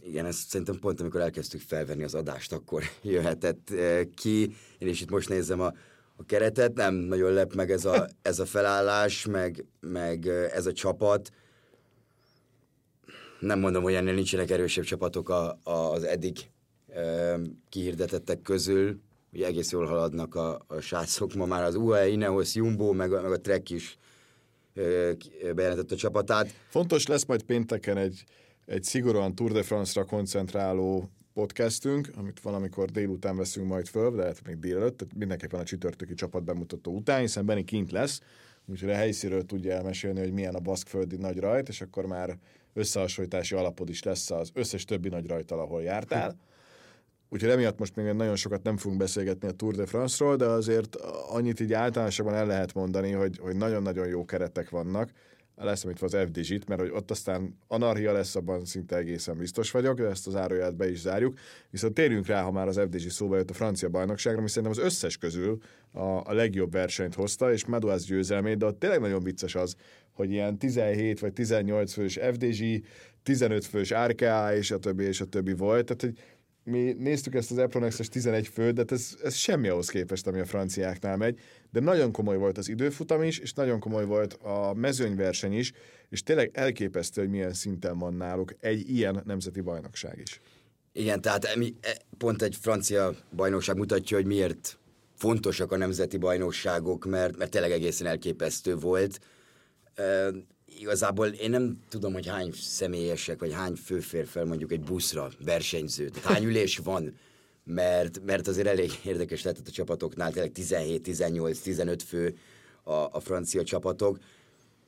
Igen, 0.03 0.27
ezt 0.27 0.49
szerintem 0.49 0.79
pont 0.79 1.01
amikor 1.01 1.21
elkezdtük 1.21 1.61
felvenni 1.61 2.03
az 2.03 2.15
adást, 2.15 2.53
akkor 2.53 2.83
jöhetett 3.03 3.71
eh, 3.71 4.03
ki. 4.15 4.55
Én 4.79 4.89
is 4.89 5.01
itt 5.01 5.11
most 5.11 5.29
nézem 5.29 5.61
a, 5.61 5.73
a 6.17 6.25
keretet, 6.25 6.75
nem 6.75 6.95
nagyon 6.95 7.33
lep 7.33 7.55
meg 7.55 7.71
ez 7.71 7.85
a, 7.85 8.09
ez 8.23 8.39
a 8.39 8.47
felállás, 8.47 9.27
meg, 9.27 9.65
meg 9.81 10.27
eh, 10.27 10.51
ez 10.53 10.67
a 10.67 10.73
csapat 10.73 11.31
nem 13.40 13.59
mondom, 13.59 13.83
hogy 13.83 13.95
ennél 13.95 14.14
nincsenek 14.14 14.50
erősebb 14.50 14.85
csapatok 14.85 15.28
a, 15.28 15.59
a, 15.62 15.71
az 15.71 16.02
eddig 16.02 16.50
e, 16.88 17.38
kihirdetettek 17.69 18.43
közül. 18.43 19.00
Ugye 19.33 19.47
egész 19.47 19.71
jól 19.71 19.87
haladnak 19.87 20.35
a, 20.35 20.64
a 20.66 20.81
srácok. 20.81 21.35
Ma 21.35 21.47
már 21.47 21.62
az 21.62 21.75
UAE, 21.75 22.09
Ineos, 22.09 22.55
Jumbo, 22.55 22.93
meg 22.93 23.11
meg 23.11 23.25
a 23.25 23.40
Trek 23.40 23.71
is 23.71 23.99
e, 24.75 25.52
bejelentett 25.55 25.93
a 25.93 25.97
csapatát. 25.97 26.55
Fontos 26.69 27.07
lesz 27.07 27.25
majd 27.25 27.43
pénteken 27.43 27.97
egy, 27.97 28.25
egy 28.66 28.83
szigorúan 28.83 29.35
Tour 29.35 29.52
de 29.52 29.62
France-ra 29.62 30.05
koncentráló 30.05 31.11
podcastünk, 31.35 32.11
amit 32.16 32.40
valamikor 32.40 32.90
délután 32.90 33.37
veszünk 33.37 33.66
majd 33.66 33.87
föl, 33.87 34.11
de 34.11 34.16
lehet 34.16 34.47
még 34.47 34.59
délelőtt, 34.59 34.97
tehát 34.97 35.14
mindenképpen 35.14 35.61
a 35.61 35.64
csütörtöki 35.64 36.14
csapat 36.14 36.45
bemutató 36.45 36.93
után, 36.95 37.21
hiszen 37.21 37.47
Benny 37.47 37.64
kint 37.64 37.90
lesz, 37.90 38.21
úgyhogy 38.66 38.90
a 38.90 38.95
helyszíről 38.95 39.45
tudja 39.45 39.73
elmesélni, 39.73 40.21
hogy 40.21 40.33
milyen 40.33 40.55
a 40.55 40.61
baszkföldi 40.61 41.16
nagy 41.16 41.38
rajt, 41.38 41.69
és 41.69 41.81
akkor 41.81 42.07
már 42.07 42.38
összehasonlítási 42.76 43.54
alapod 43.54 43.88
is 43.88 44.02
lesz 44.02 44.30
az 44.30 44.50
összes 44.54 44.85
többi 44.85 45.09
nagy 45.09 45.26
rajtal, 45.26 45.61
ahol 45.61 45.83
jártál. 45.83 46.37
Úgyhogy 47.30 47.50
emiatt 47.50 47.78
most 47.78 47.97
még 47.97 48.12
nagyon 48.12 48.37
sokat 48.37 48.62
nem 48.62 48.76
fogunk 48.76 49.00
beszélgetni 49.00 49.49
a 49.49 49.52
Tour 49.52 49.75
de 49.75 49.87
France-ról, 49.87 50.37
de 50.37 50.45
azért 50.45 50.97
annyit 51.28 51.61
így 51.61 51.73
általánosabban 51.73 52.35
el 52.35 52.47
lehet 52.47 52.75
mondani, 52.75 53.11
hogy, 53.11 53.38
hogy 53.38 53.56
nagyon-nagyon 53.56 54.06
jó 54.06 54.25
keretek 54.25 54.71
vannak 54.71 55.11
lesz, 55.65 55.85
amit 55.85 56.03
az 56.03 56.17
FDZ-t, 56.27 56.69
mert 56.69 56.81
hogy 56.81 56.91
ott 56.91 57.11
aztán 57.11 57.59
anarchia 57.69 58.13
lesz, 58.13 58.37
abban 58.37 58.65
szinte 58.65 58.97
egészen 58.97 59.37
biztos 59.37 59.71
vagyok, 59.71 59.99
de 59.99 60.07
ezt 60.07 60.27
az 60.27 60.37
áróját 60.37 60.77
be 60.77 60.91
is 60.91 61.01
zárjuk. 61.01 61.39
Viszont 61.71 61.95
térjünk 61.95 62.27
rá, 62.27 62.43
ha 62.43 62.51
már 62.51 62.69
az 62.69 62.81
FDZ 62.91 63.13
szóba 63.13 63.37
jött 63.37 63.51
a 63.51 63.55
francia 63.55 63.89
bajnokságra, 63.89 64.39
ami 64.39 64.49
szerintem 64.49 64.79
az 64.79 64.85
összes 64.85 65.17
közül 65.17 65.59
a, 65.93 66.01
a 66.01 66.33
legjobb 66.33 66.73
versenyt 66.73 67.15
hozta, 67.15 67.53
és 67.53 67.67
Madouas 67.67 68.05
győzelmét, 68.05 68.57
de 68.57 68.67
ott 68.67 68.79
tényleg 68.79 69.01
nagyon 69.01 69.23
vicces 69.23 69.55
az, 69.55 69.77
hogy 70.13 70.31
ilyen 70.31 70.59
17 70.59 71.21
vagy 71.21 71.33
18 71.33 71.93
fős 71.93 72.19
FDZ, 72.33 72.63
15 73.23 73.65
fős 73.65 73.95
RKA, 74.07 74.55
és 74.55 74.71
a 74.71 74.79
többi, 74.79 75.05
és 75.05 75.21
a 75.21 75.25
többi 75.25 75.53
volt. 75.53 75.85
Tehát, 75.85 76.01
hogy 76.01 76.19
mi 76.67 76.95
néztük 76.99 77.35
ezt 77.35 77.51
az 77.51 77.59
Epronex-es 77.59 78.09
11 78.09 78.49
fő, 78.49 78.71
de 78.71 78.85
ez, 78.89 79.17
ez 79.23 79.35
semmi 79.35 79.69
ahhoz 79.69 79.89
képest, 79.89 80.27
ami 80.27 80.41
a 80.41 80.45
franciáknál 80.45 81.17
megy, 81.17 81.39
de 81.73 81.81
nagyon 81.81 82.13
komoly 82.13 82.37
volt 82.37 82.59
az 82.59 82.69
időfutam 82.69 83.23
is, 83.23 83.39
és 83.39 83.53
nagyon 83.53 83.81
komoly 83.81 84.05
volt 84.05 84.33
a 84.33 84.75
mezőnyverseny 84.75 85.53
is, 85.53 85.73
és 86.09 86.23
tényleg 86.23 86.51
elképesztő, 86.53 87.21
hogy 87.21 87.31
milyen 87.31 87.53
szinten 87.53 87.99
van 87.99 88.15
náluk 88.15 88.55
egy 88.61 88.91
ilyen 88.91 89.23
nemzeti 89.25 89.61
bajnokság 89.61 90.19
is. 90.19 90.41
Igen, 90.93 91.21
tehát 91.21 91.45
e, 91.45 91.57
pont 92.19 92.43
egy 92.43 92.57
francia 92.61 93.15
bajnokság 93.37 93.77
mutatja, 93.77 94.17
hogy 94.17 94.27
miért 94.27 94.79
fontosak 95.15 95.73
a 95.73 95.77
nemzeti 95.77 96.17
bajnokságok, 96.17 97.05
mert, 97.05 97.37
mert 97.37 97.51
tényleg 97.51 97.71
egészen 97.71 98.07
elképesztő 98.07 98.77
volt 98.77 99.21
igazából 100.79 101.27
én 101.27 101.51
nem 101.51 101.79
tudom, 101.89 102.13
hogy 102.13 102.27
hány 102.27 102.53
személyesek, 102.53 103.39
vagy 103.39 103.53
hány 103.53 103.75
fő 103.75 104.01
fér 104.01 104.27
fel 104.27 104.45
mondjuk 104.45 104.73
egy 104.73 104.81
buszra 104.81 105.31
versenyző. 105.45 106.11
Hány 106.23 106.45
ülés 106.45 106.79
van, 106.79 107.15
mert, 107.65 108.21
mert 108.25 108.49
azért 108.49 108.67
elég 108.67 108.91
érdekes 109.05 109.43
lehetett 109.43 109.69
a 109.69 109.71
csapatoknál, 109.71 110.33
tényleg 110.33 110.53
17, 110.53 111.03
18, 111.03 111.59
15 111.59 112.03
fő 112.03 112.37
a, 112.83 112.93
a 112.93 113.21
francia 113.21 113.63
csapatok. 113.63 114.19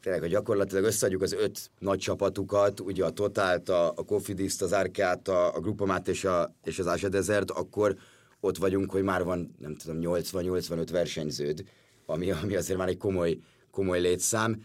Tényleg, 0.03 0.21
ha 0.21 0.29
gyakorlatilag 0.29 0.85
összeadjuk 0.85 1.23
az 1.23 1.33
öt 1.33 1.71
nagy 1.79 1.99
csapatukat, 1.99 2.81
ugye 2.81 3.05
a 3.05 3.11
Totált, 3.11 3.69
a, 3.69 3.89
a 3.89 4.05
Cofidiszt, 4.05 4.63
az 4.63 4.73
Arkát, 4.73 5.29
a, 5.29 5.55
a 5.55 5.61
Grupamát 5.61 6.09
és, 6.09 6.25
a, 6.25 6.55
és 6.65 6.79
az 6.79 6.87
Asa 6.87 7.09
Desert, 7.09 7.51
akkor 7.51 7.97
ott 8.41 8.57
vagyunk, 8.57 8.91
hogy 8.91 9.03
már 9.03 9.25
van, 9.25 9.55
nem 9.59 9.75
tudom, 9.75 9.99
80-85 10.01 10.89
versenyződ, 10.91 11.65
ami, 12.07 12.31
ami 12.31 12.57
azért 12.57 12.79
már 12.79 12.89
egy 12.89 12.97
komoly, 12.97 13.39
komoly 13.71 14.01
létszám 14.01 14.63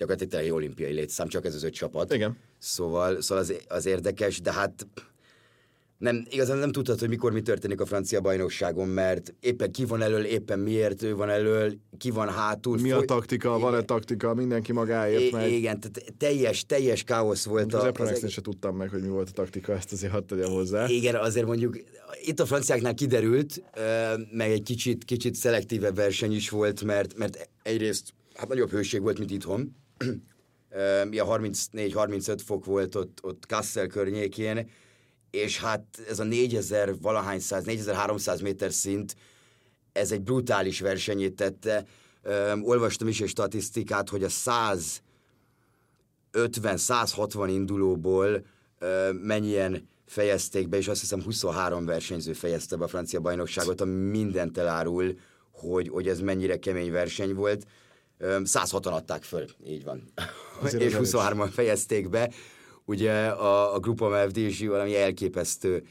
gyakorlatilag 0.00 0.44
egy 0.44 0.50
olimpiai 0.50 0.92
létszám, 0.92 1.28
csak 1.28 1.44
ez 1.44 1.54
az 1.54 1.62
öt 1.62 1.72
csapat. 1.72 2.14
Igen. 2.14 2.36
Szóval, 2.58 3.20
szóval 3.20 3.44
az, 3.44 3.54
az 3.68 3.86
érdekes, 3.86 4.40
de 4.40 4.52
hát 4.52 4.86
nem, 5.98 6.26
igazán 6.30 6.58
nem 6.58 6.72
tudtad, 6.72 6.98
hogy 6.98 7.08
mikor 7.08 7.32
mi 7.32 7.40
történik 7.40 7.80
a 7.80 7.86
francia 7.86 8.20
bajnokságon, 8.20 8.88
mert 8.88 9.34
éppen 9.40 9.72
ki 9.72 9.84
van 9.84 10.02
elől, 10.02 10.24
éppen 10.24 10.58
miért 10.58 11.02
ő 11.02 11.14
van 11.14 11.28
elől, 11.28 11.72
ki 11.98 12.10
van 12.10 12.28
hátul. 12.28 12.78
Mi 12.78 12.90
a 12.90 13.00
taktika, 13.00 13.58
van-e 13.58 13.82
taktika, 13.82 14.34
mindenki 14.34 14.72
magáért 14.72 15.22
I- 15.22 15.30
megy. 15.32 15.52
Igen, 15.52 15.80
tehát 15.80 16.14
teljes, 16.18 16.66
teljes 16.66 17.02
káosz 17.02 17.44
volt. 17.44 17.74
Az, 17.74 17.84
a, 17.84 18.02
az 18.02 18.30
se 18.30 18.40
tudtam 18.40 18.76
meg, 18.76 18.88
hogy 18.90 19.02
mi 19.02 19.08
volt 19.08 19.28
a 19.28 19.32
taktika, 19.32 19.72
ezt 19.72 19.92
azért 19.92 20.12
hadd 20.12 20.26
tegyem 20.26 20.50
hozzá. 20.50 20.88
Igen, 20.88 21.14
azért 21.14 21.46
mondjuk 21.46 21.78
itt 22.22 22.40
a 22.40 22.46
franciáknál 22.46 22.94
kiderült, 22.94 23.62
meg 24.32 24.50
egy 24.50 24.62
kicsit, 24.62 25.04
kicsit 25.04 25.34
szelektívebb 25.34 25.94
verseny 25.94 26.32
is 26.32 26.50
volt, 26.50 26.84
mert, 26.84 27.16
mert 27.16 27.48
egyrészt 27.62 28.12
hát 28.34 28.48
nagyobb 28.48 28.70
hőség 28.70 29.00
volt, 29.00 29.18
mint 29.18 29.30
itthon, 29.30 29.76
a 30.00 31.38
34-35 31.38 32.38
fok 32.44 32.64
volt 32.64 32.94
ott, 32.94 33.18
ott 33.22 33.46
Kassel 33.46 33.86
környékén, 33.86 34.70
és 35.30 35.60
hát 35.60 35.84
ez 36.08 36.18
a 36.18 36.24
4000 36.24 37.00
valahány 37.00 37.40
száz, 37.40 37.64
4300 37.64 38.40
méter 38.40 38.72
szint, 38.72 39.16
ez 39.92 40.12
egy 40.12 40.22
brutális 40.22 40.80
versenyét 40.80 41.36
tette. 41.36 41.84
olvastam 42.62 43.08
is 43.08 43.20
egy 43.20 43.28
statisztikát, 43.28 44.08
hogy 44.08 44.24
a 44.24 44.28
150-160 46.32 47.46
indulóból 47.48 48.44
mennyien 49.12 49.88
fejezték 50.06 50.68
be, 50.68 50.76
és 50.76 50.88
azt 50.88 51.00
hiszem 51.00 51.22
23 51.22 51.84
versenyző 51.84 52.32
fejezte 52.32 52.76
be 52.76 52.84
a 52.84 52.88
francia 52.88 53.20
bajnokságot, 53.20 53.80
ami 53.80 53.92
mindent 53.92 54.58
elárul, 54.58 55.18
hogy, 55.52 55.88
hogy 55.88 56.08
ez 56.08 56.20
mennyire 56.20 56.58
kemény 56.58 56.92
verseny 56.92 57.34
volt 57.34 57.66
106-an 58.20 58.92
adták 58.92 59.22
föl, 59.22 59.44
így 59.66 59.84
van. 59.84 60.12
Azért 60.62 60.82
és 60.82 60.94
az 60.94 61.14
erős. 61.14 61.34
23-an 61.34 61.48
fejezték 61.52 62.08
be. 62.08 62.30
Ugye 62.84 63.26
a, 63.26 63.74
a 63.74 63.78
Grupa 63.78 64.28
FDG 64.28 64.68
valami 64.68 64.96
elképesztő, 64.96 65.82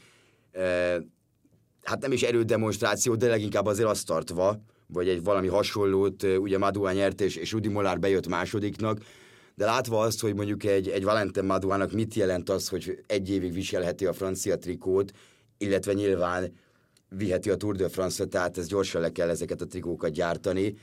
eh, 0.52 0.96
hát 1.82 2.00
nem 2.00 2.12
is 2.12 2.22
erődemonstráció, 2.22 3.14
de 3.14 3.28
leginkább 3.28 3.66
azért 3.66 3.88
azt 3.88 4.06
tartva, 4.06 4.60
vagy 4.86 5.08
egy 5.08 5.22
valami 5.22 5.48
hasonlót, 5.48 6.22
ugye 6.22 6.58
Madua 6.58 6.92
nyert, 6.92 7.20
és, 7.20 7.36
és 7.36 7.52
Rudi 7.52 7.68
Molár 7.68 7.98
bejött 7.98 8.28
másodiknak, 8.28 8.98
de 9.54 9.64
látva 9.64 10.00
azt, 10.00 10.20
hogy 10.20 10.34
mondjuk 10.34 10.64
egy, 10.64 10.88
egy 10.88 11.04
Valentin 11.04 11.44
Maduának 11.44 11.92
mit 11.92 12.14
jelent 12.14 12.48
az, 12.48 12.68
hogy 12.68 13.02
egy 13.06 13.30
évig 13.30 13.52
viselheti 13.52 14.06
a 14.06 14.12
francia 14.12 14.58
trikót, 14.58 15.12
illetve 15.58 15.92
nyilván 15.92 16.52
viheti 17.08 17.50
a 17.50 17.56
Tour 17.56 17.76
de 17.76 17.88
France-ra, 17.88 18.26
tehát 18.26 18.58
ez 18.58 18.66
gyorsan 18.66 19.00
le 19.00 19.12
kell 19.12 19.28
ezeket 19.28 19.60
a 19.60 19.66
trikókat 19.66 20.12
gyártani. 20.12 20.74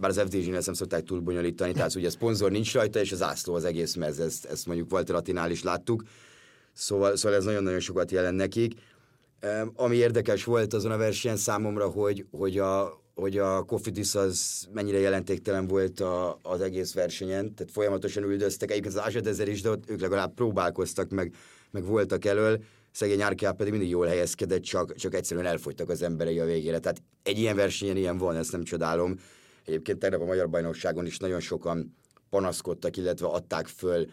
Bár 0.00 0.10
az 0.10 0.20
FDG-nél 0.20 0.56
ezt 0.56 0.66
nem 0.66 0.74
szokták 0.74 1.02
túl 1.02 1.20
bonyolítani, 1.20 1.72
tehát 1.72 1.94
ugye 1.94 2.10
szponzor 2.10 2.50
nincs 2.50 2.74
rajta, 2.74 3.00
és 3.00 3.12
az 3.12 3.22
ászló 3.22 3.54
az 3.54 3.64
egész 3.64 3.94
mez, 3.94 4.18
ezt, 4.20 4.44
ezt 4.44 4.66
mondjuk 4.66 4.92
Walter 4.92 5.16
Attinál 5.16 5.50
is 5.50 5.62
láttuk. 5.62 6.02
Szóval, 6.72 7.16
szóval 7.16 7.38
ez 7.38 7.44
nagyon-nagyon 7.44 7.80
sokat 7.80 8.10
jelent 8.10 8.36
nekik. 8.36 8.72
Ami 9.74 9.96
érdekes 9.96 10.44
volt 10.44 10.74
azon 10.74 10.90
a 10.90 10.96
versenyen 10.96 11.36
számomra, 11.36 11.88
hogy, 11.88 12.26
hogy 12.30 12.58
a, 12.58 13.02
hogy 13.14 13.38
a 13.38 13.62
Kofidis 13.62 14.14
az 14.14 14.66
mennyire 14.72 14.98
jelentéktelen 14.98 15.66
volt 15.66 16.00
a, 16.00 16.38
az 16.42 16.60
egész 16.60 16.94
versenyen, 16.94 17.54
tehát 17.54 17.72
folyamatosan 17.72 18.22
üldöztek, 18.22 18.70
egyébként 18.70 18.94
az 18.94 19.02
Azedezer 19.06 19.48
is, 19.48 19.62
de 19.62 19.70
ott 19.70 19.90
ők 19.90 20.00
legalább 20.00 20.34
próbálkoztak, 20.34 21.10
meg, 21.10 21.34
meg 21.70 21.84
voltak 21.84 22.24
elől, 22.24 22.58
szegény 22.90 23.22
Árkeá 23.22 23.50
pedig 23.50 23.72
mindig 23.72 23.90
jól 23.90 24.06
helyezkedett, 24.06 24.62
csak, 24.62 24.94
csak 24.94 25.14
egyszerűen 25.14 25.46
elfogytak 25.46 25.88
az 25.88 26.02
emberei 26.02 26.38
a 26.38 26.44
végére. 26.44 26.78
Tehát 26.78 27.02
egy 27.22 27.38
ilyen 27.38 27.56
versenyen 27.56 27.96
ilyen 27.96 28.18
van, 28.18 28.36
ezt 28.36 28.52
nem 28.52 28.62
csodálom. 28.62 29.16
Egyébként 29.64 29.98
tegnap 29.98 30.20
a 30.20 30.24
Magyar 30.24 30.50
Bajnokságon 30.50 31.06
is 31.06 31.18
nagyon 31.18 31.40
sokan 31.40 31.96
panaszkodtak, 32.30 32.96
illetve 32.96 33.26
adták 33.26 33.66
föl 33.66 34.06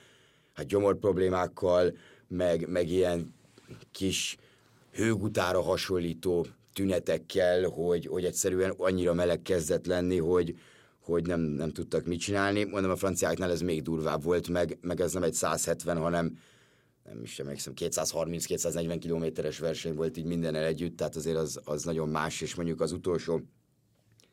hát 0.53 0.65
gyomor 0.65 0.97
problémákkal, 0.97 1.97
meg, 2.27 2.69
meg 2.69 2.89
ilyen 2.89 3.33
kis 3.91 4.37
hőgutára 4.91 5.61
hasonlító 5.61 6.45
tünetekkel, 6.73 7.63
hogy, 7.63 8.05
hogy 8.05 8.25
egyszerűen 8.25 8.73
annyira 8.77 9.13
meleg 9.13 9.41
kezdett 9.41 9.85
lenni, 9.85 10.17
hogy, 10.17 10.55
hogy 10.99 11.25
nem, 11.25 11.39
nem 11.39 11.71
tudtak 11.71 12.05
mit 12.05 12.19
csinálni. 12.19 12.63
Mondom, 12.63 12.91
a 12.91 12.95
franciáknál 12.95 13.51
ez 13.51 13.61
még 13.61 13.81
durvább 13.81 14.23
volt, 14.23 14.47
meg, 14.47 14.77
meg 14.81 15.01
ez 15.01 15.13
nem 15.13 15.23
egy 15.23 15.33
170, 15.33 15.97
hanem 15.97 16.37
nem 17.03 17.21
is 17.23 17.39
emlékszem, 17.39 17.73
230-240 17.75 18.97
kilométeres 18.99 19.59
verseny 19.59 19.95
volt 19.95 20.17
így 20.17 20.25
mindennel 20.25 20.63
együtt, 20.63 20.97
tehát 20.97 21.15
azért 21.15 21.37
az, 21.37 21.59
az 21.63 21.83
nagyon 21.83 22.09
más, 22.09 22.41
és 22.41 22.55
mondjuk 22.55 22.81
az 22.81 22.91
utolsó 22.91 23.41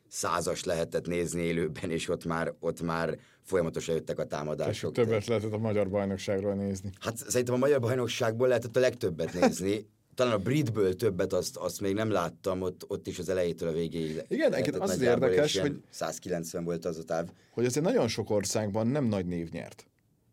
százas 0.09 0.63
lehetett 0.63 1.07
nézni 1.07 1.41
élőben, 1.41 1.91
és 1.91 2.09
ott 2.09 2.25
már, 2.25 2.53
ott 2.59 2.81
már 2.81 3.17
folyamatosan 3.41 3.95
jöttek 3.95 4.19
a 4.19 4.21
És 4.21 4.27
támadások. 4.29 4.93
többet 4.93 5.25
lehetett 5.25 5.53
a 5.53 5.57
magyar 5.57 5.89
bajnokságról 5.89 6.53
nézni. 6.53 6.89
Hát 6.99 7.17
szerintem 7.17 7.55
a 7.55 7.57
magyar 7.57 7.79
bajnokságból 7.79 8.47
lehetett 8.47 8.75
a 8.75 8.79
legtöbbet 8.79 9.33
nézni. 9.33 9.85
Talán 10.15 10.33
a 10.33 10.37
Britből 10.37 10.95
többet 10.95 11.33
azt, 11.33 11.57
azt 11.57 11.81
még 11.81 11.93
nem 11.93 12.11
láttam, 12.11 12.61
ott, 12.61 12.85
ott 12.87 13.07
is 13.07 13.19
az 13.19 13.29
elejétől 13.29 13.69
a 13.69 13.71
végéig. 13.71 14.21
Igen, 14.27 14.49
lehetett 14.51 14.75
az 14.75 14.89
az 14.89 15.01
és 15.01 15.07
érdekes, 15.07 15.57
hogy- 15.57 15.81
190 15.89 16.63
volt 16.63 16.85
az 16.85 16.97
a 16.97 17.03
táv. 17.03 17.29
hogy 17.51 17.65
azért 17.65 17.85
nagyon 17.85 18.07
sok 18.07 18.29
országban 18.29 18.87
nem 18.87 19.05
nagy 19.05 19.25
név 19.25 19.49
nyert. 19.49 19.87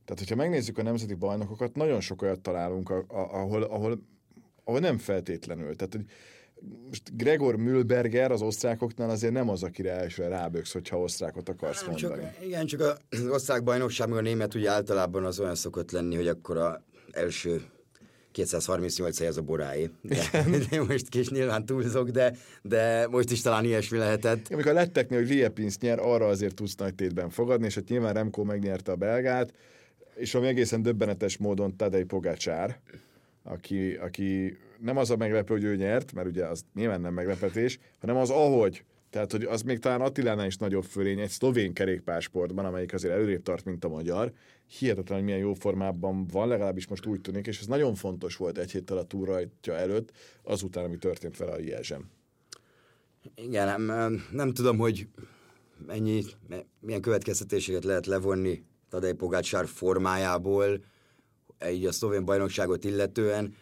Tehát, 0.05 0.19
hogyha 0.19 0.35
megnézzük 0.35 0.79
a 0.79 0.83
nemzeti 0.83 1.15
bajnokokat, 1.15 1.75
nagyon 1.75 2.01
sok 2.01 2.23
olyat 2.23 2.41
találunk, 2.41 2.91
ahol, 3.09 3.63
ahol, 3.63 4.03
ahol 4.65 4.81
nem 4.81 4.99
feltétlenül. 4.99 5.77
Tehát, 5.77 5.93
hogy 5.93 6.05
most 6.87 7.17
Gregor 7.17 7.57
Mühlberger 7.57 8.31
az 8.31 8.43
osztrákoknál 8.43 9.11
azért 9.11 9.33
nem 9.33 9.49
az, 9.49 9.63
akire 9.63 9.93
elsőre 9.93 10.29
ráböksz, 10.29 10.73
hogyha 10.73 11.01
osztrákot 11.01 11.49
akarsz 11.49 11.81
Nem, 11.81 11.91
mondani. 11.91 12.23
csak, 12.23 12.45
igen, 12.47 12.67
csak 12.67 12.81
az 13.11 13.27
osztrák 13.29 13.63
bajnokság, 13.63 14.09
meg 14.09 14.19
a 14.19 14.21
német 14.21 14.55
ugye 14.55 14.71
általában 14.71 15.25
az 15.25 15.41
olyan 15.41 15.55
szokott 15.55 15.91
lenni, 15.91 16.17
hogy 16.17 16.29
akkor 16.29 16.57
a 16.57 16.83
első 17.11 17.63
238 18.33 19.19
hely 19.19 19.27
az 19.29 19.37
a 19.37 19.43
boráé. 19.43 19.91
De, 20.03 20.17
de 20.71 20.83
most 20.83 21.09
kis 21.09 21.29
nyilván 21.29 21.67
túlzok, 21.67 22.09
de, 22.09 22.33
de 22.63 23.07
most 23.11 23.31
is 23.31 23.41
talán 23.41 23.65
ilyesmi 23.65 23.99
lehetett. 23.99 24.47
Amikor 24.51 24.71
a 24.71 24.75
letteknél, 24.75 25.19
hogy 25.19 25.29
Liepinsz 25.29 25.79
nyer, 25.79 25.99
arra 25.99 26.27
azért 26.27 26.55
tudsz 26.55 26.75
nagy 26.75 26.95
tétben 26.95 27.31
fogadni, 27.31 27.67
és 27.67 27.75
hát 27.75 27.89
nyilván 27.89 28.15
Remco 28.15 28.45
megnyerte 28.45 28.93
a 28.93 28.97
belgát, 28.97 29.53
és 30.15 30.35
ami 30.35 30.47
egészen 30.47 30.83
döbbenetes 30.83 31.37
módon 31.37 31.77
Tadej 31.77 32.05
Pogacsár, 32.05 32.81
aki, 33.43 33.95
aki 33.95 34.57
nem 34.81 34.97
az 34.97 35.11
a 35.11 35.17
meglepő, 35.17 35.55
hogy 35.55 35.65
ő 35.65 35.77
nyert, 35.77 36.13
mert 36.13 36.29
ugye 36.29 36.45
az 36.45 36.65
nyilván 36.75 37.01
nem 37.01 37.15
meglepetés, 37.15 37.79
hanem 38.01 38.17
az 38.17 38.31
ahogy. 38.31 38.85
Tehát, 39.11 39.31
hogy 39.31 39.43
az 39.43 39.63
még 39.63 39.79
talán 39.79 40.01
Attilánál 40.01 40.47
is 40.47 40.57
nagyobb 40.57 40.85
fölény 40.85 41.21
egy 41.21 41.29
szlovén 41.29 41.73
kerékpársportban, 41.73 42.65
amelyik 42.65 42.93
azért 42.93 43.15
előrébb 43.15 43.43
tart, 43.43 43.65
mint 43.65 43.85
a 43.85 43.89
magyar. 43.89 44.33
Hihetetlen, 44.79 45.19
hogy 45.19 45.27
milyen 45.27 45.41
jó 45.41 45.55
formában 45.55 46.27
van, 46.27 46.49
legalábbis 46.49 46.87
most 46.87 47.07
úgy 47.07 47.21
tűnik, 47.21 47.47
és 47.47 47.61
ez 47.61 47.67
nagyon 47.67 47.95
fontos 47.95 48.37
volt 48.37 48.59
egy 48.59 48.71
héttel 48.71 48.97
a 48.97 49.05
túrajtja 49.05 49.75
előtt, 49.75 50.13
azután, 50.43 50.85
ami 50.85 50.97
történt 50.97 51.37
vele 51.37 51.53
a 51.53 51.57
Liezsem. 51.57 52.11
Igen, 53.35 53.83
nem, 53.83 54.23
nem 54.31 54.53
tudom, 54.53 54.79
hogy 54.79 55.09
mennyi, 55.87 56.23
milyen 56.81 57.01
következtetéseket 57.01 57.85
lehet 57.85 58.07
levonni 58.07 58.65
Tadej 58.89 59.13
Pogácsár 59.13 59.67
formájából, 59.67 60.85
így 61.71 61.87
a 61.87 61.93
szlovén 61.93 62.25
bajnokságot 62.25 62.85
illetően. 62.85 63.55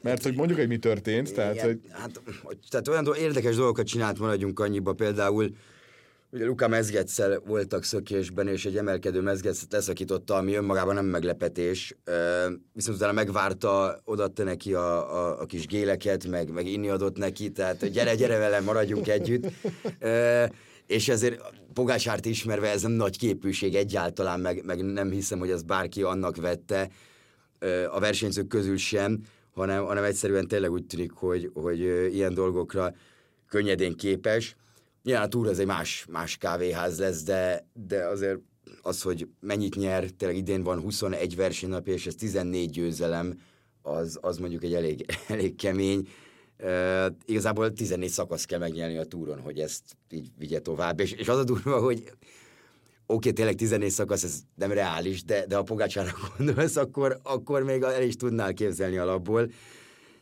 Mert 0.00 0.22
hogy 0.22 0.34
mondjuk, 0.34 0.58
hogy 0.58 0.68
mi 0.68 0.78
történt, 0.78 1.34
tehát, 1.34 1.54
Igen, 1.54 1.66
hogy 1.66 1.80
hát, 1.90 2.20
tehát 2.68 2.88
olyan 2.88 3.14
érdekes 3.18 3.56
dolgokat 3.56 3.86
csinált, 3.86 4.18
maradjunk 4.18 4.60
annyiba. 4.60 4.92
Például 4.92 5.50
ugye 6.30 6.44
Luka 6.44 6.68
Mezgetszel 6.68 7.42
voltak 7.46 7.84
szökésben, 7.84 8.48
és 8.48 8.64
egy 8.64 8.76
emelkedő 8.76 9.20
Mezgetszet 9.20 9.72
leszakította, 9.72 10.34
ami 10.34 10.54
önmagában 10.54 10.94
nem 10.94 11.06
meglepetés. 11.06 11.96
Viszont 12.72 12.96
utána 12.96 13.12
megvárta, 13.12 14.00
odatta 14.04 14.44
neki 14.44 14.74
a, 14.74 15.16
a, 15.16 15.40
a 15.40 15.46
kis 15.46 15.66
géleket, 15.66 16.26
meg, 16.26 16.50
meg 16.50 16.66
inni 16.66 16.88
adott 16.88 17.16
neki, 17.16 17.50
tehát 17.50 17.90
gyere, 17.90 18.14
gyere 18.14 18.38
velem, 18.38 18.64
maradjunk 18.64 19.08
együtt. 19.08 19.46
És 20.86 21.08
ezért 21.08 21.40
Pogácsárt 21.72 22.26
ismerve 22.26 22.70
ez 22.70 22.82
nem 22.82 22.92
nagy 22.92 23.18
képűség 23.18 23.74
egyáltalán, 23.74 24.40
meg, 24.40 24.64
meg 24.64 24.84
nem 24.84 25.10
hiszem, 25.10 25.38
hogy 25.38 25.50
ez 25.50 25.62
bárki 25.62 26.02
annak 26.02 26.36
vette 26.36 26.88
a 27.90 28.00
versenyzők 28.00 28.46
közül 28.46 28.76
sem, 28.76 29.20
hanem, 29.58 29.84
hanem 29.84 30.04
egyszerűen 30.04 30.48
tényleg 30.48 30.70
úgy 30.70 30.86
tűnik, 30.86 31.12
hogy, 31.12 31.50
hogy 31.54 31.80
ilyen 32.14 32.34
dolgokra 32.34 32.94
könnyedén 33.48 33.96
képes. 33.96 34.56
Nyilván 35.02 35.24
a 35.24 35.28
túr 35.28 35.46
az 35.46 35.58
egy 35.58 35.66
más, 35.66 36.06
más 36.10 36.36
kávéház 36.36 36.98
lesz, 36.98 37.22
de, 37.22 37.66
de 37.72 38.06
azért 38.06 38.38
az, 38.82 39.02
hogy 39.02 39.28
mennyit 39.40 39.74
nyer, 39.74 40.10
tényleg 40.10 40.36
idén 40.36 40.62
van 40.62 40.80
21 40.80 41.36
versenynapja, 41.36 41.92
és 41.92 42.06
ez 42.06 42.14
14 42.14 42.70
győzelem, 42.70 43.40
az, 43.82 44.18
az 44.20 44.38
mondjuk 44.38 44.64
egy 44.64 44.74
elég, 44.74 45.06
elég 45.28 45.54
kemény. 45.54 46.08
Uh, 46.60 47.06
igazából 47.24 47.72
14 47.72 48.08
szakasz 48.08 48.44
kell 48.44 48.58
megnyerni 48.58 48.96
a 48.96 49.04
túron, 49.04 49.40
hogy 49.40 49.58
ezt 49.58 49.82
így 50.10 50.28
vigye 50.38 50.60
tovább. 50.60 51.00
És, 51.00 51.12
és 51.12 51.28
az 51.28 51.38
a 51.38 51.44
durva, 51.44 51.80
hogy 51.80 52.12
oké, 53.10 53.30
tényleg 53.30 53.54
14 53.54 53.90
szakasz, 53.90 54.24
ez 54.24 54.40
nem 54.54 54.72
reális, 54.72 55.24
de, 55.24 55.46
de 55.46 55.56
ha 55.56 55.62
Pogácsára 55.62 56.10
gondolsz, 56.36 56.76
akkor, 56.76 57.20
akkor 57.22 57.62
még 57.62 57.82
el 57.82 58.02
is 58.02 58.16
tudnál 58.16 58.54
képzelni 58.54 58.96
alapból. 58.96 59.50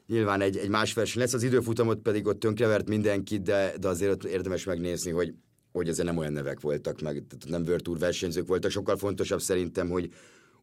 Nyilván 0.06 0.40
egy, 0.40 0.56
egy 0.56 0.68
más 0.68 0.92
verseny 0.92 1.22
lesz, 1.22 1.32
az 1.32 1.42
időfutamot 1.42 1.98
pedig 1.98 2.26
ott 2.26 2.40
tönkrevert 2.40 2.88
mindenkit, 2.88 3.42
de, 3.42 3.72
de 3.80 3.88
azért 3.88 4.12
ott 4.12 4.24
érdemes 4.24 4.64
megnézni, 4.64 5.10
hogy, 5.10 5.34
hogy 5.72 5.88
azért 5.88 6.06
nem 6.06 6.16
olyan 6.16 6.32
nevek 6.32 6.60
voltak, 6.60 7.00
meg 7.00 7.22
nem 7.46 7.62
World 7.62 7.98
versenyzők 7.98 8.46
voltak. 8.46 8.70
Sokkal 8.70 8.96
fontosabb 8.96 9.40
szerintem, 9.40 9.88
hogy 9.88 10.10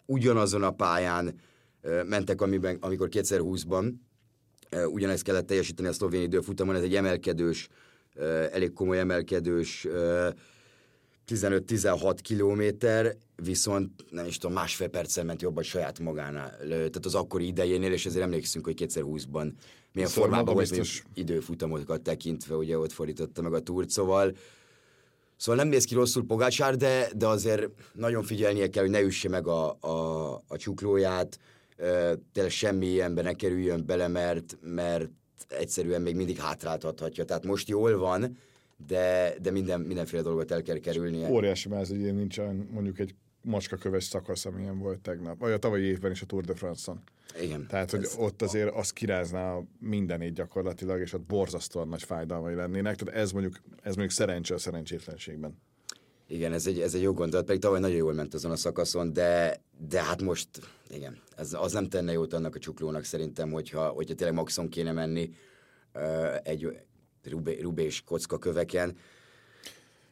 ugyanazon 0.06 0.64
a 0.64 0.72
pályán 0.72 1.36
mentek, 2.06 2.42
amiben, 2.42 2.78
amikor 2.80 3.08
2020-ban 3.12 3.94
ö, 4.70 4.86
ugyanezt 4.86 5.24
kellett 5.24 5.48
teljesíteni 5.48 5.88
a 5.88 5.94
szlovén 5.94 6.22
időfutamon, 6.22 6.76
ez 6.76 6.82
egy 6.82 6.96
emelkedős, 6.96 7.68
elég 8.52 8.74
komoly 8.74 9.00
emelkedős 9.00 9.88
15-16 11.28 12.18
kilométer, 12.22 13.16
viszont 13.36 13.92
nem 14.10 14.26
is 14.26 14.38
tudom, 14.38 14.56
másfél 14.56 14.88
perccel 14.88 15.24
ment 15.24 15.42
jobban 15.42 15.64
saját 15.64 16.00
magánál, 16.00 16.58
tehát 16.68 17.06
az 17.06 17.16
akkori 17.16 17.48
idejénél, 17.48 17.92
és 17.92 18.06
ezért 18.06 18.24
emlékszünk, 18.24 18.66
hogy 18.66 18.76
2020-ban 18.80 19.52
milyen 19.94 20.10
Szóval 20.10 20.30
formában 20.30 20.54
volt 20.54 20.72
még 20.72 20.86
időfutamokat 21.14 22.02
tekintve, 22.02 22.56
ugye 22.56 22.78
ott 22.78 22.92
fordította 22.92 23.42
meg 23.42 23.54
a 23.54 23.60
túrt, 23.60 23.90
szóval 23.90 24.34
Szóval 25.38 25.62
nem 25.64 25.68
néz 25.68 25.86
ki 25.86 25.94
rosszul 25.94 26.26
Pogácsár, 26.26 26.76
de, 26.76 27.10
de 27.16 27.28
azért 27.28 27.70
nagyon 27.94 28.24
figyelnie 28.24 28.70
kell, 28.70 28.84
hogy 28.84 28.92
ne 28.92 29.02
üsse 29.02 29.30
meg 29.30 29.48
a, 29.48 29.78
a, 29.80 30.34
a 30.48 30.58
csuklóját, 30.58 31.40
tényleg 32.34 32.52
semmi 32.52 32.86
ilyenbe 32.86 33.22
ne 33.22 33.34
kerüljön 33.34 33.86
bele, 33.86 34.08
mert, 34.08 34.58
mert 34.62 35.10
egyszerűen 35.48 36.02
még 36.02 36.16
mindig 36.16 36.40
hátráltathatja. 36.40 37.26
Tehát 37.26 37.46
most 37.46 37.70
jól 37.70 37.98
van, 37.98 38.38
de, 38.88 39.34
de 39.42 39.52
minden, 39.52 39.82
mindenféle 39.82 40.22
dolgot 40.22 40.52
el 40.52 40.62
kell 40.62 40.78
kerülnie. 40.78 41.30
óriási 41.30 41.70
máz, 41.70 41.90
hogy 41.90 42.00
ilyen 42.00 42.16
nincs 42.16 42.40
mondjuk 42.72 43.00
egy 43.00 43.16
macskaköves 43.42 44.04
szakasz, 44.04 44.46
amilyen 44.46 44.80
volt 44.80 45.00
tegnap, 45.00 45.40
vagy 45.40 45.52
a 45.52 45.58
tavalyi 45.58 45.84
évben 45.84 46.12
is 46.12 46.22
a 46.22 46.26
Tour 46.26 46.44
de 46.44 46.54
France-on. 46.54 47.02
Igen. 47.42 47.68
Tehát, 47.68 47.92
hogy 47.92 48.04
Ez- 48.04 48.16
ott 48.18 48.42
azért 48.42 48.74
az 48.76 48.92
kirázná 48.92 49.60
mindenét 49.80 50.34
gyakorlatilag, 50.34 51.00
és 51.00 51.14
ott 51.14 51.22
borzasztóan 51.22 51.88
nagy 51.88 52.04
fájdalmai 52.04 52.56
lennének. 52.56 52.96
Tehát 52.96 53.22
ez 53.22 53.32
mondjuk, 53.32 53.56
ez 53.82 53.96
mondjuk 53.96 54.12
szerencse 54.12 54.54
a 54.54 54.58
szerencsétlenségben. 54.58 55.58
Igen, 56.28 56.54
ez 56.54 56.68
egy, 56.68 56.80
ez 56.80 56.94
egy 56.94 57.02
jó 57.02 57.14
gondolat, 57.14 57.46
pedig 57.46 57.62
tavaly 57.62 57.80
nagyon 57.80 57.98
jól 57.98 58.14
ment 58.14 58.34
azon 58.34 58.52
a 58.52 58.56
szakaszon, 58.56 59.14
de, 59.14 59.62
de 59.88 60.04
hát 60.04 60.22
most, 60.22 60.48
igen, 60.90 61.18
ez, 61.36 61.54
az 61.54 61.72
nem 61.74 61.90
tenne 61.90 62.12
jót 62.12 62.34
annak 62.34 62.56
a 62.56 62.60
csuklónak 62.60 63.04
szerintem, 63.04 63.52
hogyha, 63.52 63.88
hogyha 63.88 64.16
tényleg 64.16 64.36
maxon 64.36 64.70
kéne 64.70 64.92
menni 64.92 65.30
egy 66.44 66.78
rubé, 67.30 67.60
rubés 67.60 68.02
kocka 68.02 68.38
köveken. 68.38 68.98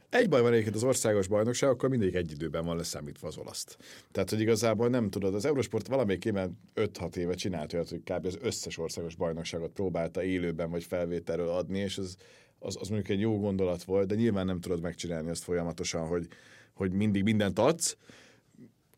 Egy 0.10 0.30
baj 0.30 0.42
van 0.42 0.52
egyébként 0.52 0.76
az 0.76 0.84
országos 0.84 1.28
bajnokság, 1.28 1.70
akkor 1.70 1.90
mindig 1.90 2.16
egy 2.16 2.32
időben 2.32 2.66
van 2.66 2.76
leszámítva 2.76 3.28
az 3.28 3.38
olaszt. 3.38 3.78
Tehát, 4.12 4.30
hogy 4.30 4.40
igazából 4.40 4.90
nem 4.90 5.10
tudod, 5.10 5.36
az 5.36 5.46
Eurosport 5.46 5.88
valamelyik 5.88 6.26
évben 6.26 6.60
5-6 6.76 7.16
éve 7.16 7.34
csinált 7.34 7.74
olyat, 7.74 7.90
hogy 7.90 8.04
kb. 8.04 8.26
az 8.26 8.38
összes 8.42 8.78
országos 8.78 9.16
bajnokságot 9.16 9.72
próbálta 9.72 10.24
élőben 10.24 10.70
vagy 10.70 10.84
felvételről 10.84 11.50
adni, 11.50 11.80
és 11.80 11.98
az, 11.98 12.16
az, 12.60 12.78
az 12.80 12.88
mondjuk 12.88 13.10
egy 13.10 13.20
jó 13.20 13.40
gondolat 13.40 13.84
volt, 13.84 14.08
de 14.08 14.16
nyilván 14.16 14.46
nem 14.46 14.62
tudod 14.62 14.82
megcsinálni 14.82 15.30
azt 15.30 15.44
folyamatosan, 15.44 16.08
hogy, 16.08 16.28
hogy 16.74 16.92
mindig 16.92 17.24
mindent 17.24 17.60
adsz. 17.60 17.98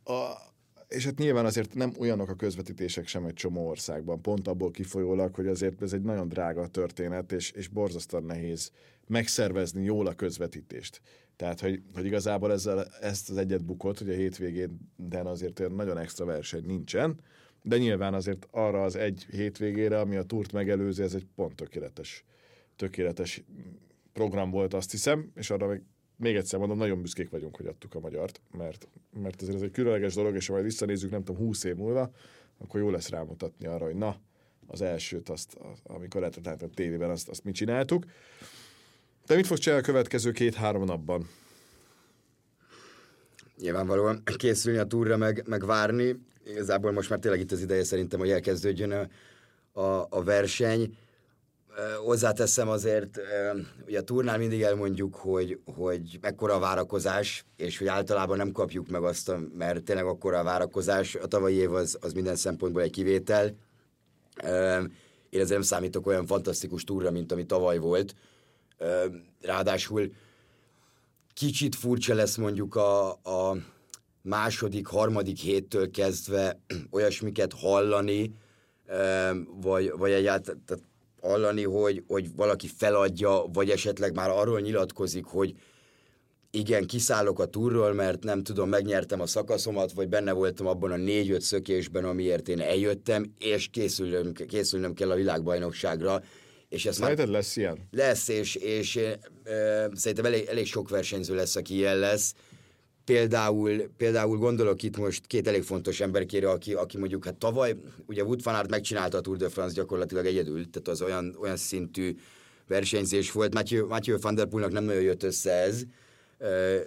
A, 0.04 0.32
és 0.93 1.06
hát 1.06 1.17
nyilván 1.17 1.45
azért 1.45 1.73
nem 1.73 1.93
olyanok 1.99 2.29
a 2.29 2.36
közvetítések 2.36 3.08
sem 3.08 3.25
egy 3.25 3.34
csomó 3.34 3.67
országban, 3.67 4.21
pont 4.21 4.47
abból 4.47 4.71
kifolyólag, 4.71 5.36
hogy 5.36 5.47
azért 5.47 5.82
ez 5.82 5.93
egy 5.93 6.01
nagyon 6.01 6.27
drága 6.27 6.67
történet, 6.67 7.32
és, 7.32 7.51
és 7.51 7.67
borzasztóan 7.67 8.23
nehéz 8.23 8.71
megszervezni 9.08 9.84
jól 9.84 10.08
a 10.08 10.13
közvetítést. 10.13 11.01
Tehát, 11.36 11.60
hogy, 11.60 11.82
hogy 11.93 12.06
igazából 12.06 12.51
ezzel 12.51 12.88
ezt 13.01 13.29
az 13.29 13.38
egyet 13.38 13.65
bukott, 13.65 13.97
hogy 13.97 14.10
a 14.10 14.13
hétvégén 14.13 14.91
de 14.95 15.19
azért 15.19 15.60
olyan 15.60 15.71
nagyon 15.71 15.97
extra 15.97 16.25
verseny 16.25 16.65
nincsen, 16.65 17.19
de 17.62 17.77
nyilván 17.77 18.13
azért 18.13 18.47
arra 18.51 18.84
az 18.84 18.95
egy 18.95 19.25
hétvégére, 19.32 19.99
ami 19.99 20.15
a 20.15 20.23
túrt 20.23 20.51
megelőzi, 20.51 21.01
ez 21.01 21.13
egy 21.13 21.27
pont 21.36 21.56
tökéletes, 21.56 22.25
tökéletes 22.75 23.43
program 24.13 24.49
volt, 24.49 24.73
azt 24.73 24.91
hiszem, 24.91 25.32
és 25.36 25.49
arra 25.49 25.67
meg 25.67 25.84
még 26.15 26.36
egyszer 26.36 26.60
mondom, 26.60 26.78
nagyon 26.78 27.02
büszkék 27.02 27.30
vagyunk, 27.30 27.56
hogy 27.56 27.65
adtuk 27.65 27.95
a 27.95 27.99
magyart, 27.99 28.41
mert, 28.58 28.88
mert 29.21 29.41
azért 29.41 29.58
ez 29.58 29.63
egy 29.63 29.71
különleges 29.71 30.13
dolog, 30.13 30.36
és 30.36 30.47
ha 30.47 30.54
majd 30.54 30.65
visszanézzük, 30.65 31.12
nem 31.12 31.23
tudom, 31.23 31.41
20 31.41 31.63
év 31.63 31.76
múlva, 31.76 32.12
akkor 32.58 32.80
jó 32.80 32.89
lesz 32.89 33.10
rámutatni 33.10 33.67
arra, 33.67 33.86
hogy 33.86 33.95
na, 33.95 34.17
az 34.67 34.82
elsőt, 34.82 35.30
azt, 35.30 35.58
amikor 35.84 36.21
lehetett 36.21 36.62
a 36.62 36.67
tévében, 36.67 37.10
azt, 37.10 37.30
azt 37.30 37.43
mi 37.43 37.52
csináltuk. 37.52 38.06
De 39.26 39.36
mit 39.36 39.47
fogsz 39.47 39.60
csinálni 39.60 39.84
a 39.84 39.88
következő 39.88 40.32
két-három 40.32 40.84
napban? 40.84 41.30
Nyilvánvalóan 43.58 44.23
készülni 44.38 44.78
a 44.78 44.86
túra, 44.86 45.17
meg, 45.17 45.43
meg 45.47 45.65
várni. 45.65 46.19
Igazából 46.45 46.91
most 46.91 47.10
már 47.10 47.19
tényleg 47.19 47.39
itt 47.39 47.52
az 47.52 47.62
ideje 47.62 47.84
szerintem, 47.84 48.19
hogy 48.19 48.30
elkezdődjön 48.30 48.91
a, 48.91 49.08
a, 49.82 50.08
a 50.10 50.23
verseny. 50.23 50.97
Hozzáteszem 52.04 52.70
azért, 52.70 53.20
ugye 53.86 54.00
a 54.00 54.04
turnál 54.04 54.38
mindig 54.38 54.62
elmondjuk, 54.62 55.16
hogy, 55.16 55.60
hogy 55.76 56.18
mekkora 56.22 56.54
a 56.54 56.60
várakozás, 56.60 57.46
és 57.56 57.78
hogy 57.78 57.88
általában 57.88 58.38
nem 58.38 58.52
kapjuk 58.52 58.88
meg 58.88 59.04
azt, 59.04 59.32
mert 59.58 59.84
tényleg 59.84 60.06
akkora 60.06 60.40
a 60.40 60.44
várakozás. 60.44 61.16
A 61.16 61.28
tavalyi 61.28 61.56
év 61.56 61.74
az, 61.74 61.98
az 62.02 62.14
minden 62.14 62.36
szempontból 62.36 62.82
egy 62.82 62.92
kivétel. 62.92 63.46
Én 65.30 65.40
ezért 65.40 65.50
nem 65.50 65.62
számítok 65.62 66.08
olyan 66.08 66.26
fantasztikus 66.26 66.84
túra, 66.84 67.12
mint 67.12 67.32
ami 67.32 67.46
tavaly 67.46 67.78
volt. 67.78 68.16
Ráadásul 69.42 70.12
kicsit 71.34 71.76
furcsa 71.76 72.14
lesz 72.14 72.36
mondjuk 72.36 72.76
a, 72.76 73.10
a 73.12 73.58
második, 74.22 74.88
harmadik 74.88 75.38
héttől 75.38 75.92
kezdve 75.92 76.60
olyasmiket 76.92 77.54
hallani, 77.54 78.36
vagy, 79.62 79.92
vagy 79.98 80.12
egyáltalán 80.12 80.64
hallani, 81.24 81.64
hogy, 81.64 82.04
hogy 82.08 82.36
valaki 82.36 82.68
feladja, 82.78 83.46
vagy 83.54 83.70
esetleg 83.70 84.16
már 84.16 84.30
arról 84.30 84.60
nyilatkozik, 84.60 85.26
hogy 85.26 85.54
igen, 86.52 86.86
kiszállok 86.86 87.40
a 87.40 87.46
túrról, 87.46 87.94
mert 87.94 88.24
nem 88.24 88.44
tudom, 88.44 88.70
megnyertem 88.70 89.22
a 89.22 89.26
szakaszomat, 89.26 89.92
vagy 89.92 90.08
benne 90.08 90.32
voltam 90.32 90.68
abban 90.68 90.92
a 90.92 90.96
négy-öt 90.96 91.42
szökésben, 91.42 92.06
amiért 92.06 92.48
én 92.48 92.60
eljöttem, 92.60 93.34
és 93.40 93.68
készülnöm, 93.72 94.34
készülnöm 94.34 94.94
kell 94.94 95.12
a 95.12 95.16
világbajnokságra. 95.16 96.24
És 96.70 96.86
ezt 96.86 96.98
Szerinted 96.98 97.30
lesz 97.30 97.56
ilyen? 97.56 97.88
Lesz, 97.92 98.28
és, 98.28 98.56
és 98.56 98.96
e, 98.96 99.90
szerintem 99.94 100.26
elég, 100.26 100.46
elég 100.46 100.66
sok 100.66 100.90
versenyző 100.90 101.36
lesz, 101.36 101.56
aki 101.56 101.74
ilyen 101.74 101.98
lesz. 101.98 102.34
Például, 103.06 103.89
például 103.98 104.38
gondolok 104.38 104.84
itt 104.84 104.98
most 104.98 105.28
két 105.28 105.48
elég 105.48 105.63
fontos 105.63 106.00
emberkére, 106.00 106.50
aki, 106.50 106.74
aki 106.74 106.98
mondjuk 106.98 107.26
hát 107.26 107.36
tavaly, 107.36 107.76
ugye 108.06 108.24
Wood 108.24 108.44
van 108.44 108.56
Aert 108.56 108.70
megcsinálta 108.70 109.18
a 109.18 109.22
Tour 109.22 109.38
de 109.38 109.50
France 109.50 109.74
gyakorlatilag 109.74 110.26
egyedül, 110.26 110.70
tehát 110.70 110.88
az 110.88 111.02
olyan, 111.02 111.36
olyan 111.42 111.58
szintű 111.58 112.16
versenyzés 112.68 113.32
volt. 113.32 113.54
Matthew, 113.54 113.88
Matthew 113.88 114.18
van 114.20 114.36
der 114.36 114.46
Poelnak 114.46 114.72
nem 114.72 114.84
nagyon 114.84 115.02
jött 115.02 115.24
össze 115.24 115.52
ez, 115.52 115.84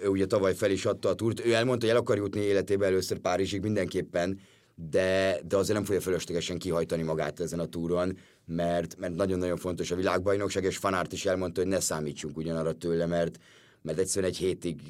ő 0.03 0.09
ugye 0.09 0.27
tavaly 0.27 0.55
fel 0.55 0.71
is 0.71 0.85
adta 0.85 1.09
a 1.09 1.15
túrt. 1.15 1.47
Ő 1.47 1.53
elmondta, 1.53 1.87
hogy 1.87 1.95
el 1.95 2.01
akar 2.01 2.17
jutni 2.17 2.41
életében 2.41 2.89
először 2.89 3.19
Párizsig 3.19 3.63
mindenképpen, 3.63 4.41
de, 4.91 5.41
de 5.49 5.57
azért 5.57 5.77
nem 5.77 5.85
fogja 5.85 6.01
fölöslegesen 6.01 6.59
kihajtani 6.59 7.03
magát 7.03 7.41
ezen 7.41 7.59
a 7.59 7.67
túron, 7.67 8.19
mert, 8.47 8.97
mert 8.99 9.15
nagyon-nagyon 9.15 9.57
fontos 9.57 9.91
a 9.91 9.97
világbajnokság, 9.97 10.65
és 10.65 10.77
Fanárt 10.77 11.13
is 11.13 11.27
elmondta, 11.27 11.61
hogy 11.61 11.71
ne 11.71 11.81
számítsunk 11.81 12.37
ugyanarra 12.37 12.73
tőle, 12.73 13.07
mert, 13.07 13.39
mert 13.87 13.99
egyszerűen 13.99 14.33
egy 14.33 14.39
hétig 14.39 14.81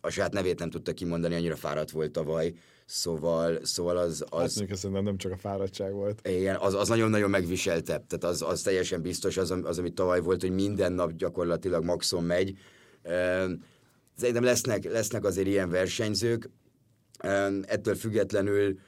a 0.00 0.10
saját 0.10 0.32
nevét 0.32 0.58
nem 0.58 0.70
tudta 0.70 0.92
kimondani, 0.92 1.34
annyira 1.34 1.56
fáradt 1.56 1.90
volt 1.90 2.10
tavaly, 2.10 2.52
szóval, 2.86 3.64
szóval 3.64 3.96
az... 3.96 4.24
az 4.28 4.40
hát 4.40 4.82
mondjuk 4.82 5.04
nem 5.04 5.16
csak 5.16 5.32
a 5.32 5.36
fáradtság 5.36 5.92
volt. 5.92 6.28
Igen, 6.28 6.56
az, 6.56 6.74
az 6.74 6.88
nagyon-nagyon 6.88 7.30
megviselte, 7.30 8.04
tehát 8.08 8.24
az, 8.24 8.42
az 8.42 8.62
teljesen 8.62 9.02
biztos, 9.02 9.36
az, 9.36 9.54
az, 9.62 9.78
ami 9.78 9.90
tavaly 9.90 10.20
volt, 10.20 10.40
hogy 10.40 10.50
minden 10.50 10.92
nap 10.92 11.12
gyakorlatilag 11.12 11.84
maxon 11.84 12.24
megy. 12.24 12.58
Szerintem 14.16 14.44
lesznek, 14.44 14.84
lesznek 14.84 15.24
azért 15.24 15.46
ilyen 15.46 15.70
versenyzők, 15.70 16.50
ettől 17.62 17.94
függetlenül 17.94 18.78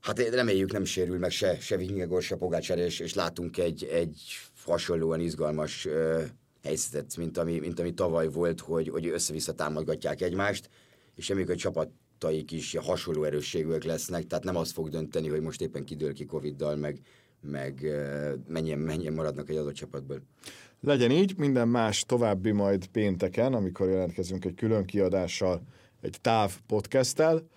Hát 0.00 0.18
reméljük 0.18 0.72
nem 0.72 0.84
sérül 0.84 1.18
meg 1.18 1.30
se, 1.30 1.58
se 1.60 1.76
Vingegor, 1.76 2.22
se 2.22 2.36
Pogácsár, 2.36 2.78
és, 2.78 3.00
és 3.00 3.14
látunk 3.14 3.58
egy, 3.58 3.84
egy 3.84 4.20
hasonlóan 4.64 5.20
izgalmas 5.20 5.88
helyzetet, 6.62 7.16
mint 7.16 7.38
ami, 7.38 7.58
mint 7.58 7.80
ami 7.80 7.94
tavaly 7.94 8.28
volt, 8.28 8.60
hogy, 8.60 8.88
hogy 8.88 9.06
össze-vissza 9.06 9.54
támogatják 9.54 10.20
egymást, 10.20 10.70
és 11.14 11.28
reméljük, 11.28 11.52
hogy 11.52 11.60
csapataik 11.60 12.52
is 12.52 12.76
hasonló 12.76 13.24
erősségűek 13.24 13.84
lesznek, 13.84 14.26
tehát 14.26 14.44
nem 14.44 14.56
az 14.56 14.70
fog 14.70 14.88
dönteni, 14.88 15.28
hogy 15.28 15.40
most 15.40 15.60
éppen 15.60 15.84
kidől 15.84 16.12
ki 16.12 16.26
Covid-dal, 16.26 16.76
meg, 16.76 17.00
meg 17.40 17.86
mennyien, 18.48 18.78
mennyien 18.78 19.12
maradnak 19.12 19.48
egy 19.48 19.56
adott 19.56 19.74
csapatból. 19.74 20.22
Legyen 20.80 21.10
így, 21.10 21.36
minden 21.36 21.68
más 21.68 22.04
további 22.04 22.50
majd 22.50 22.86
pénteken, 22.86 23.54
amikor 23.54 23.88
jelentkezünk 23.88 24.44
egy 24.44 24.54
külön 24.54 24.84
kiadással, 24.84 25.62
egy 26.00 26.16
táv 26.20 26.58
podcasttel, 26.66 27.48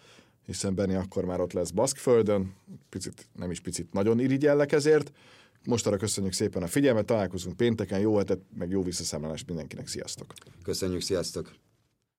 hiszen 0.46 0.76
Benni 0.76 0.96
akkor 0.96 1.26
már 1.26 1.42
ott 1.42 1.54
lesz 1.54 1.70
Baszkföldön, 1.70 2.54
picit, 2.90 3.28
nem 3.36 3.52
is 3.52 3.60
picit, 3.60 3.94
nagyon 3.94 4.20
irigyellek 4.20 4.72
ezért, 4.72 5.12
most 5.66 5.88
arra 5.88 5.98
köszönjük 5.98 6.34
szépen 6.34 6.64
a 6.64 6.68
figyelmet, 6.68 7.06
találkozunk 7.06 7.58
pénteken, 7.58 8.00
jó 8.00 8.18
hetet, 8.18 8.40
meg 8.58 8.70
jó 8.70 8.84
visszaszámlálást 8.84 9.48
mindenkinek, 9.48 9.88
sziasztok! 9.88 10.34
Köszönjük, 10.64 11.02
sziasztok! 11.02 11.54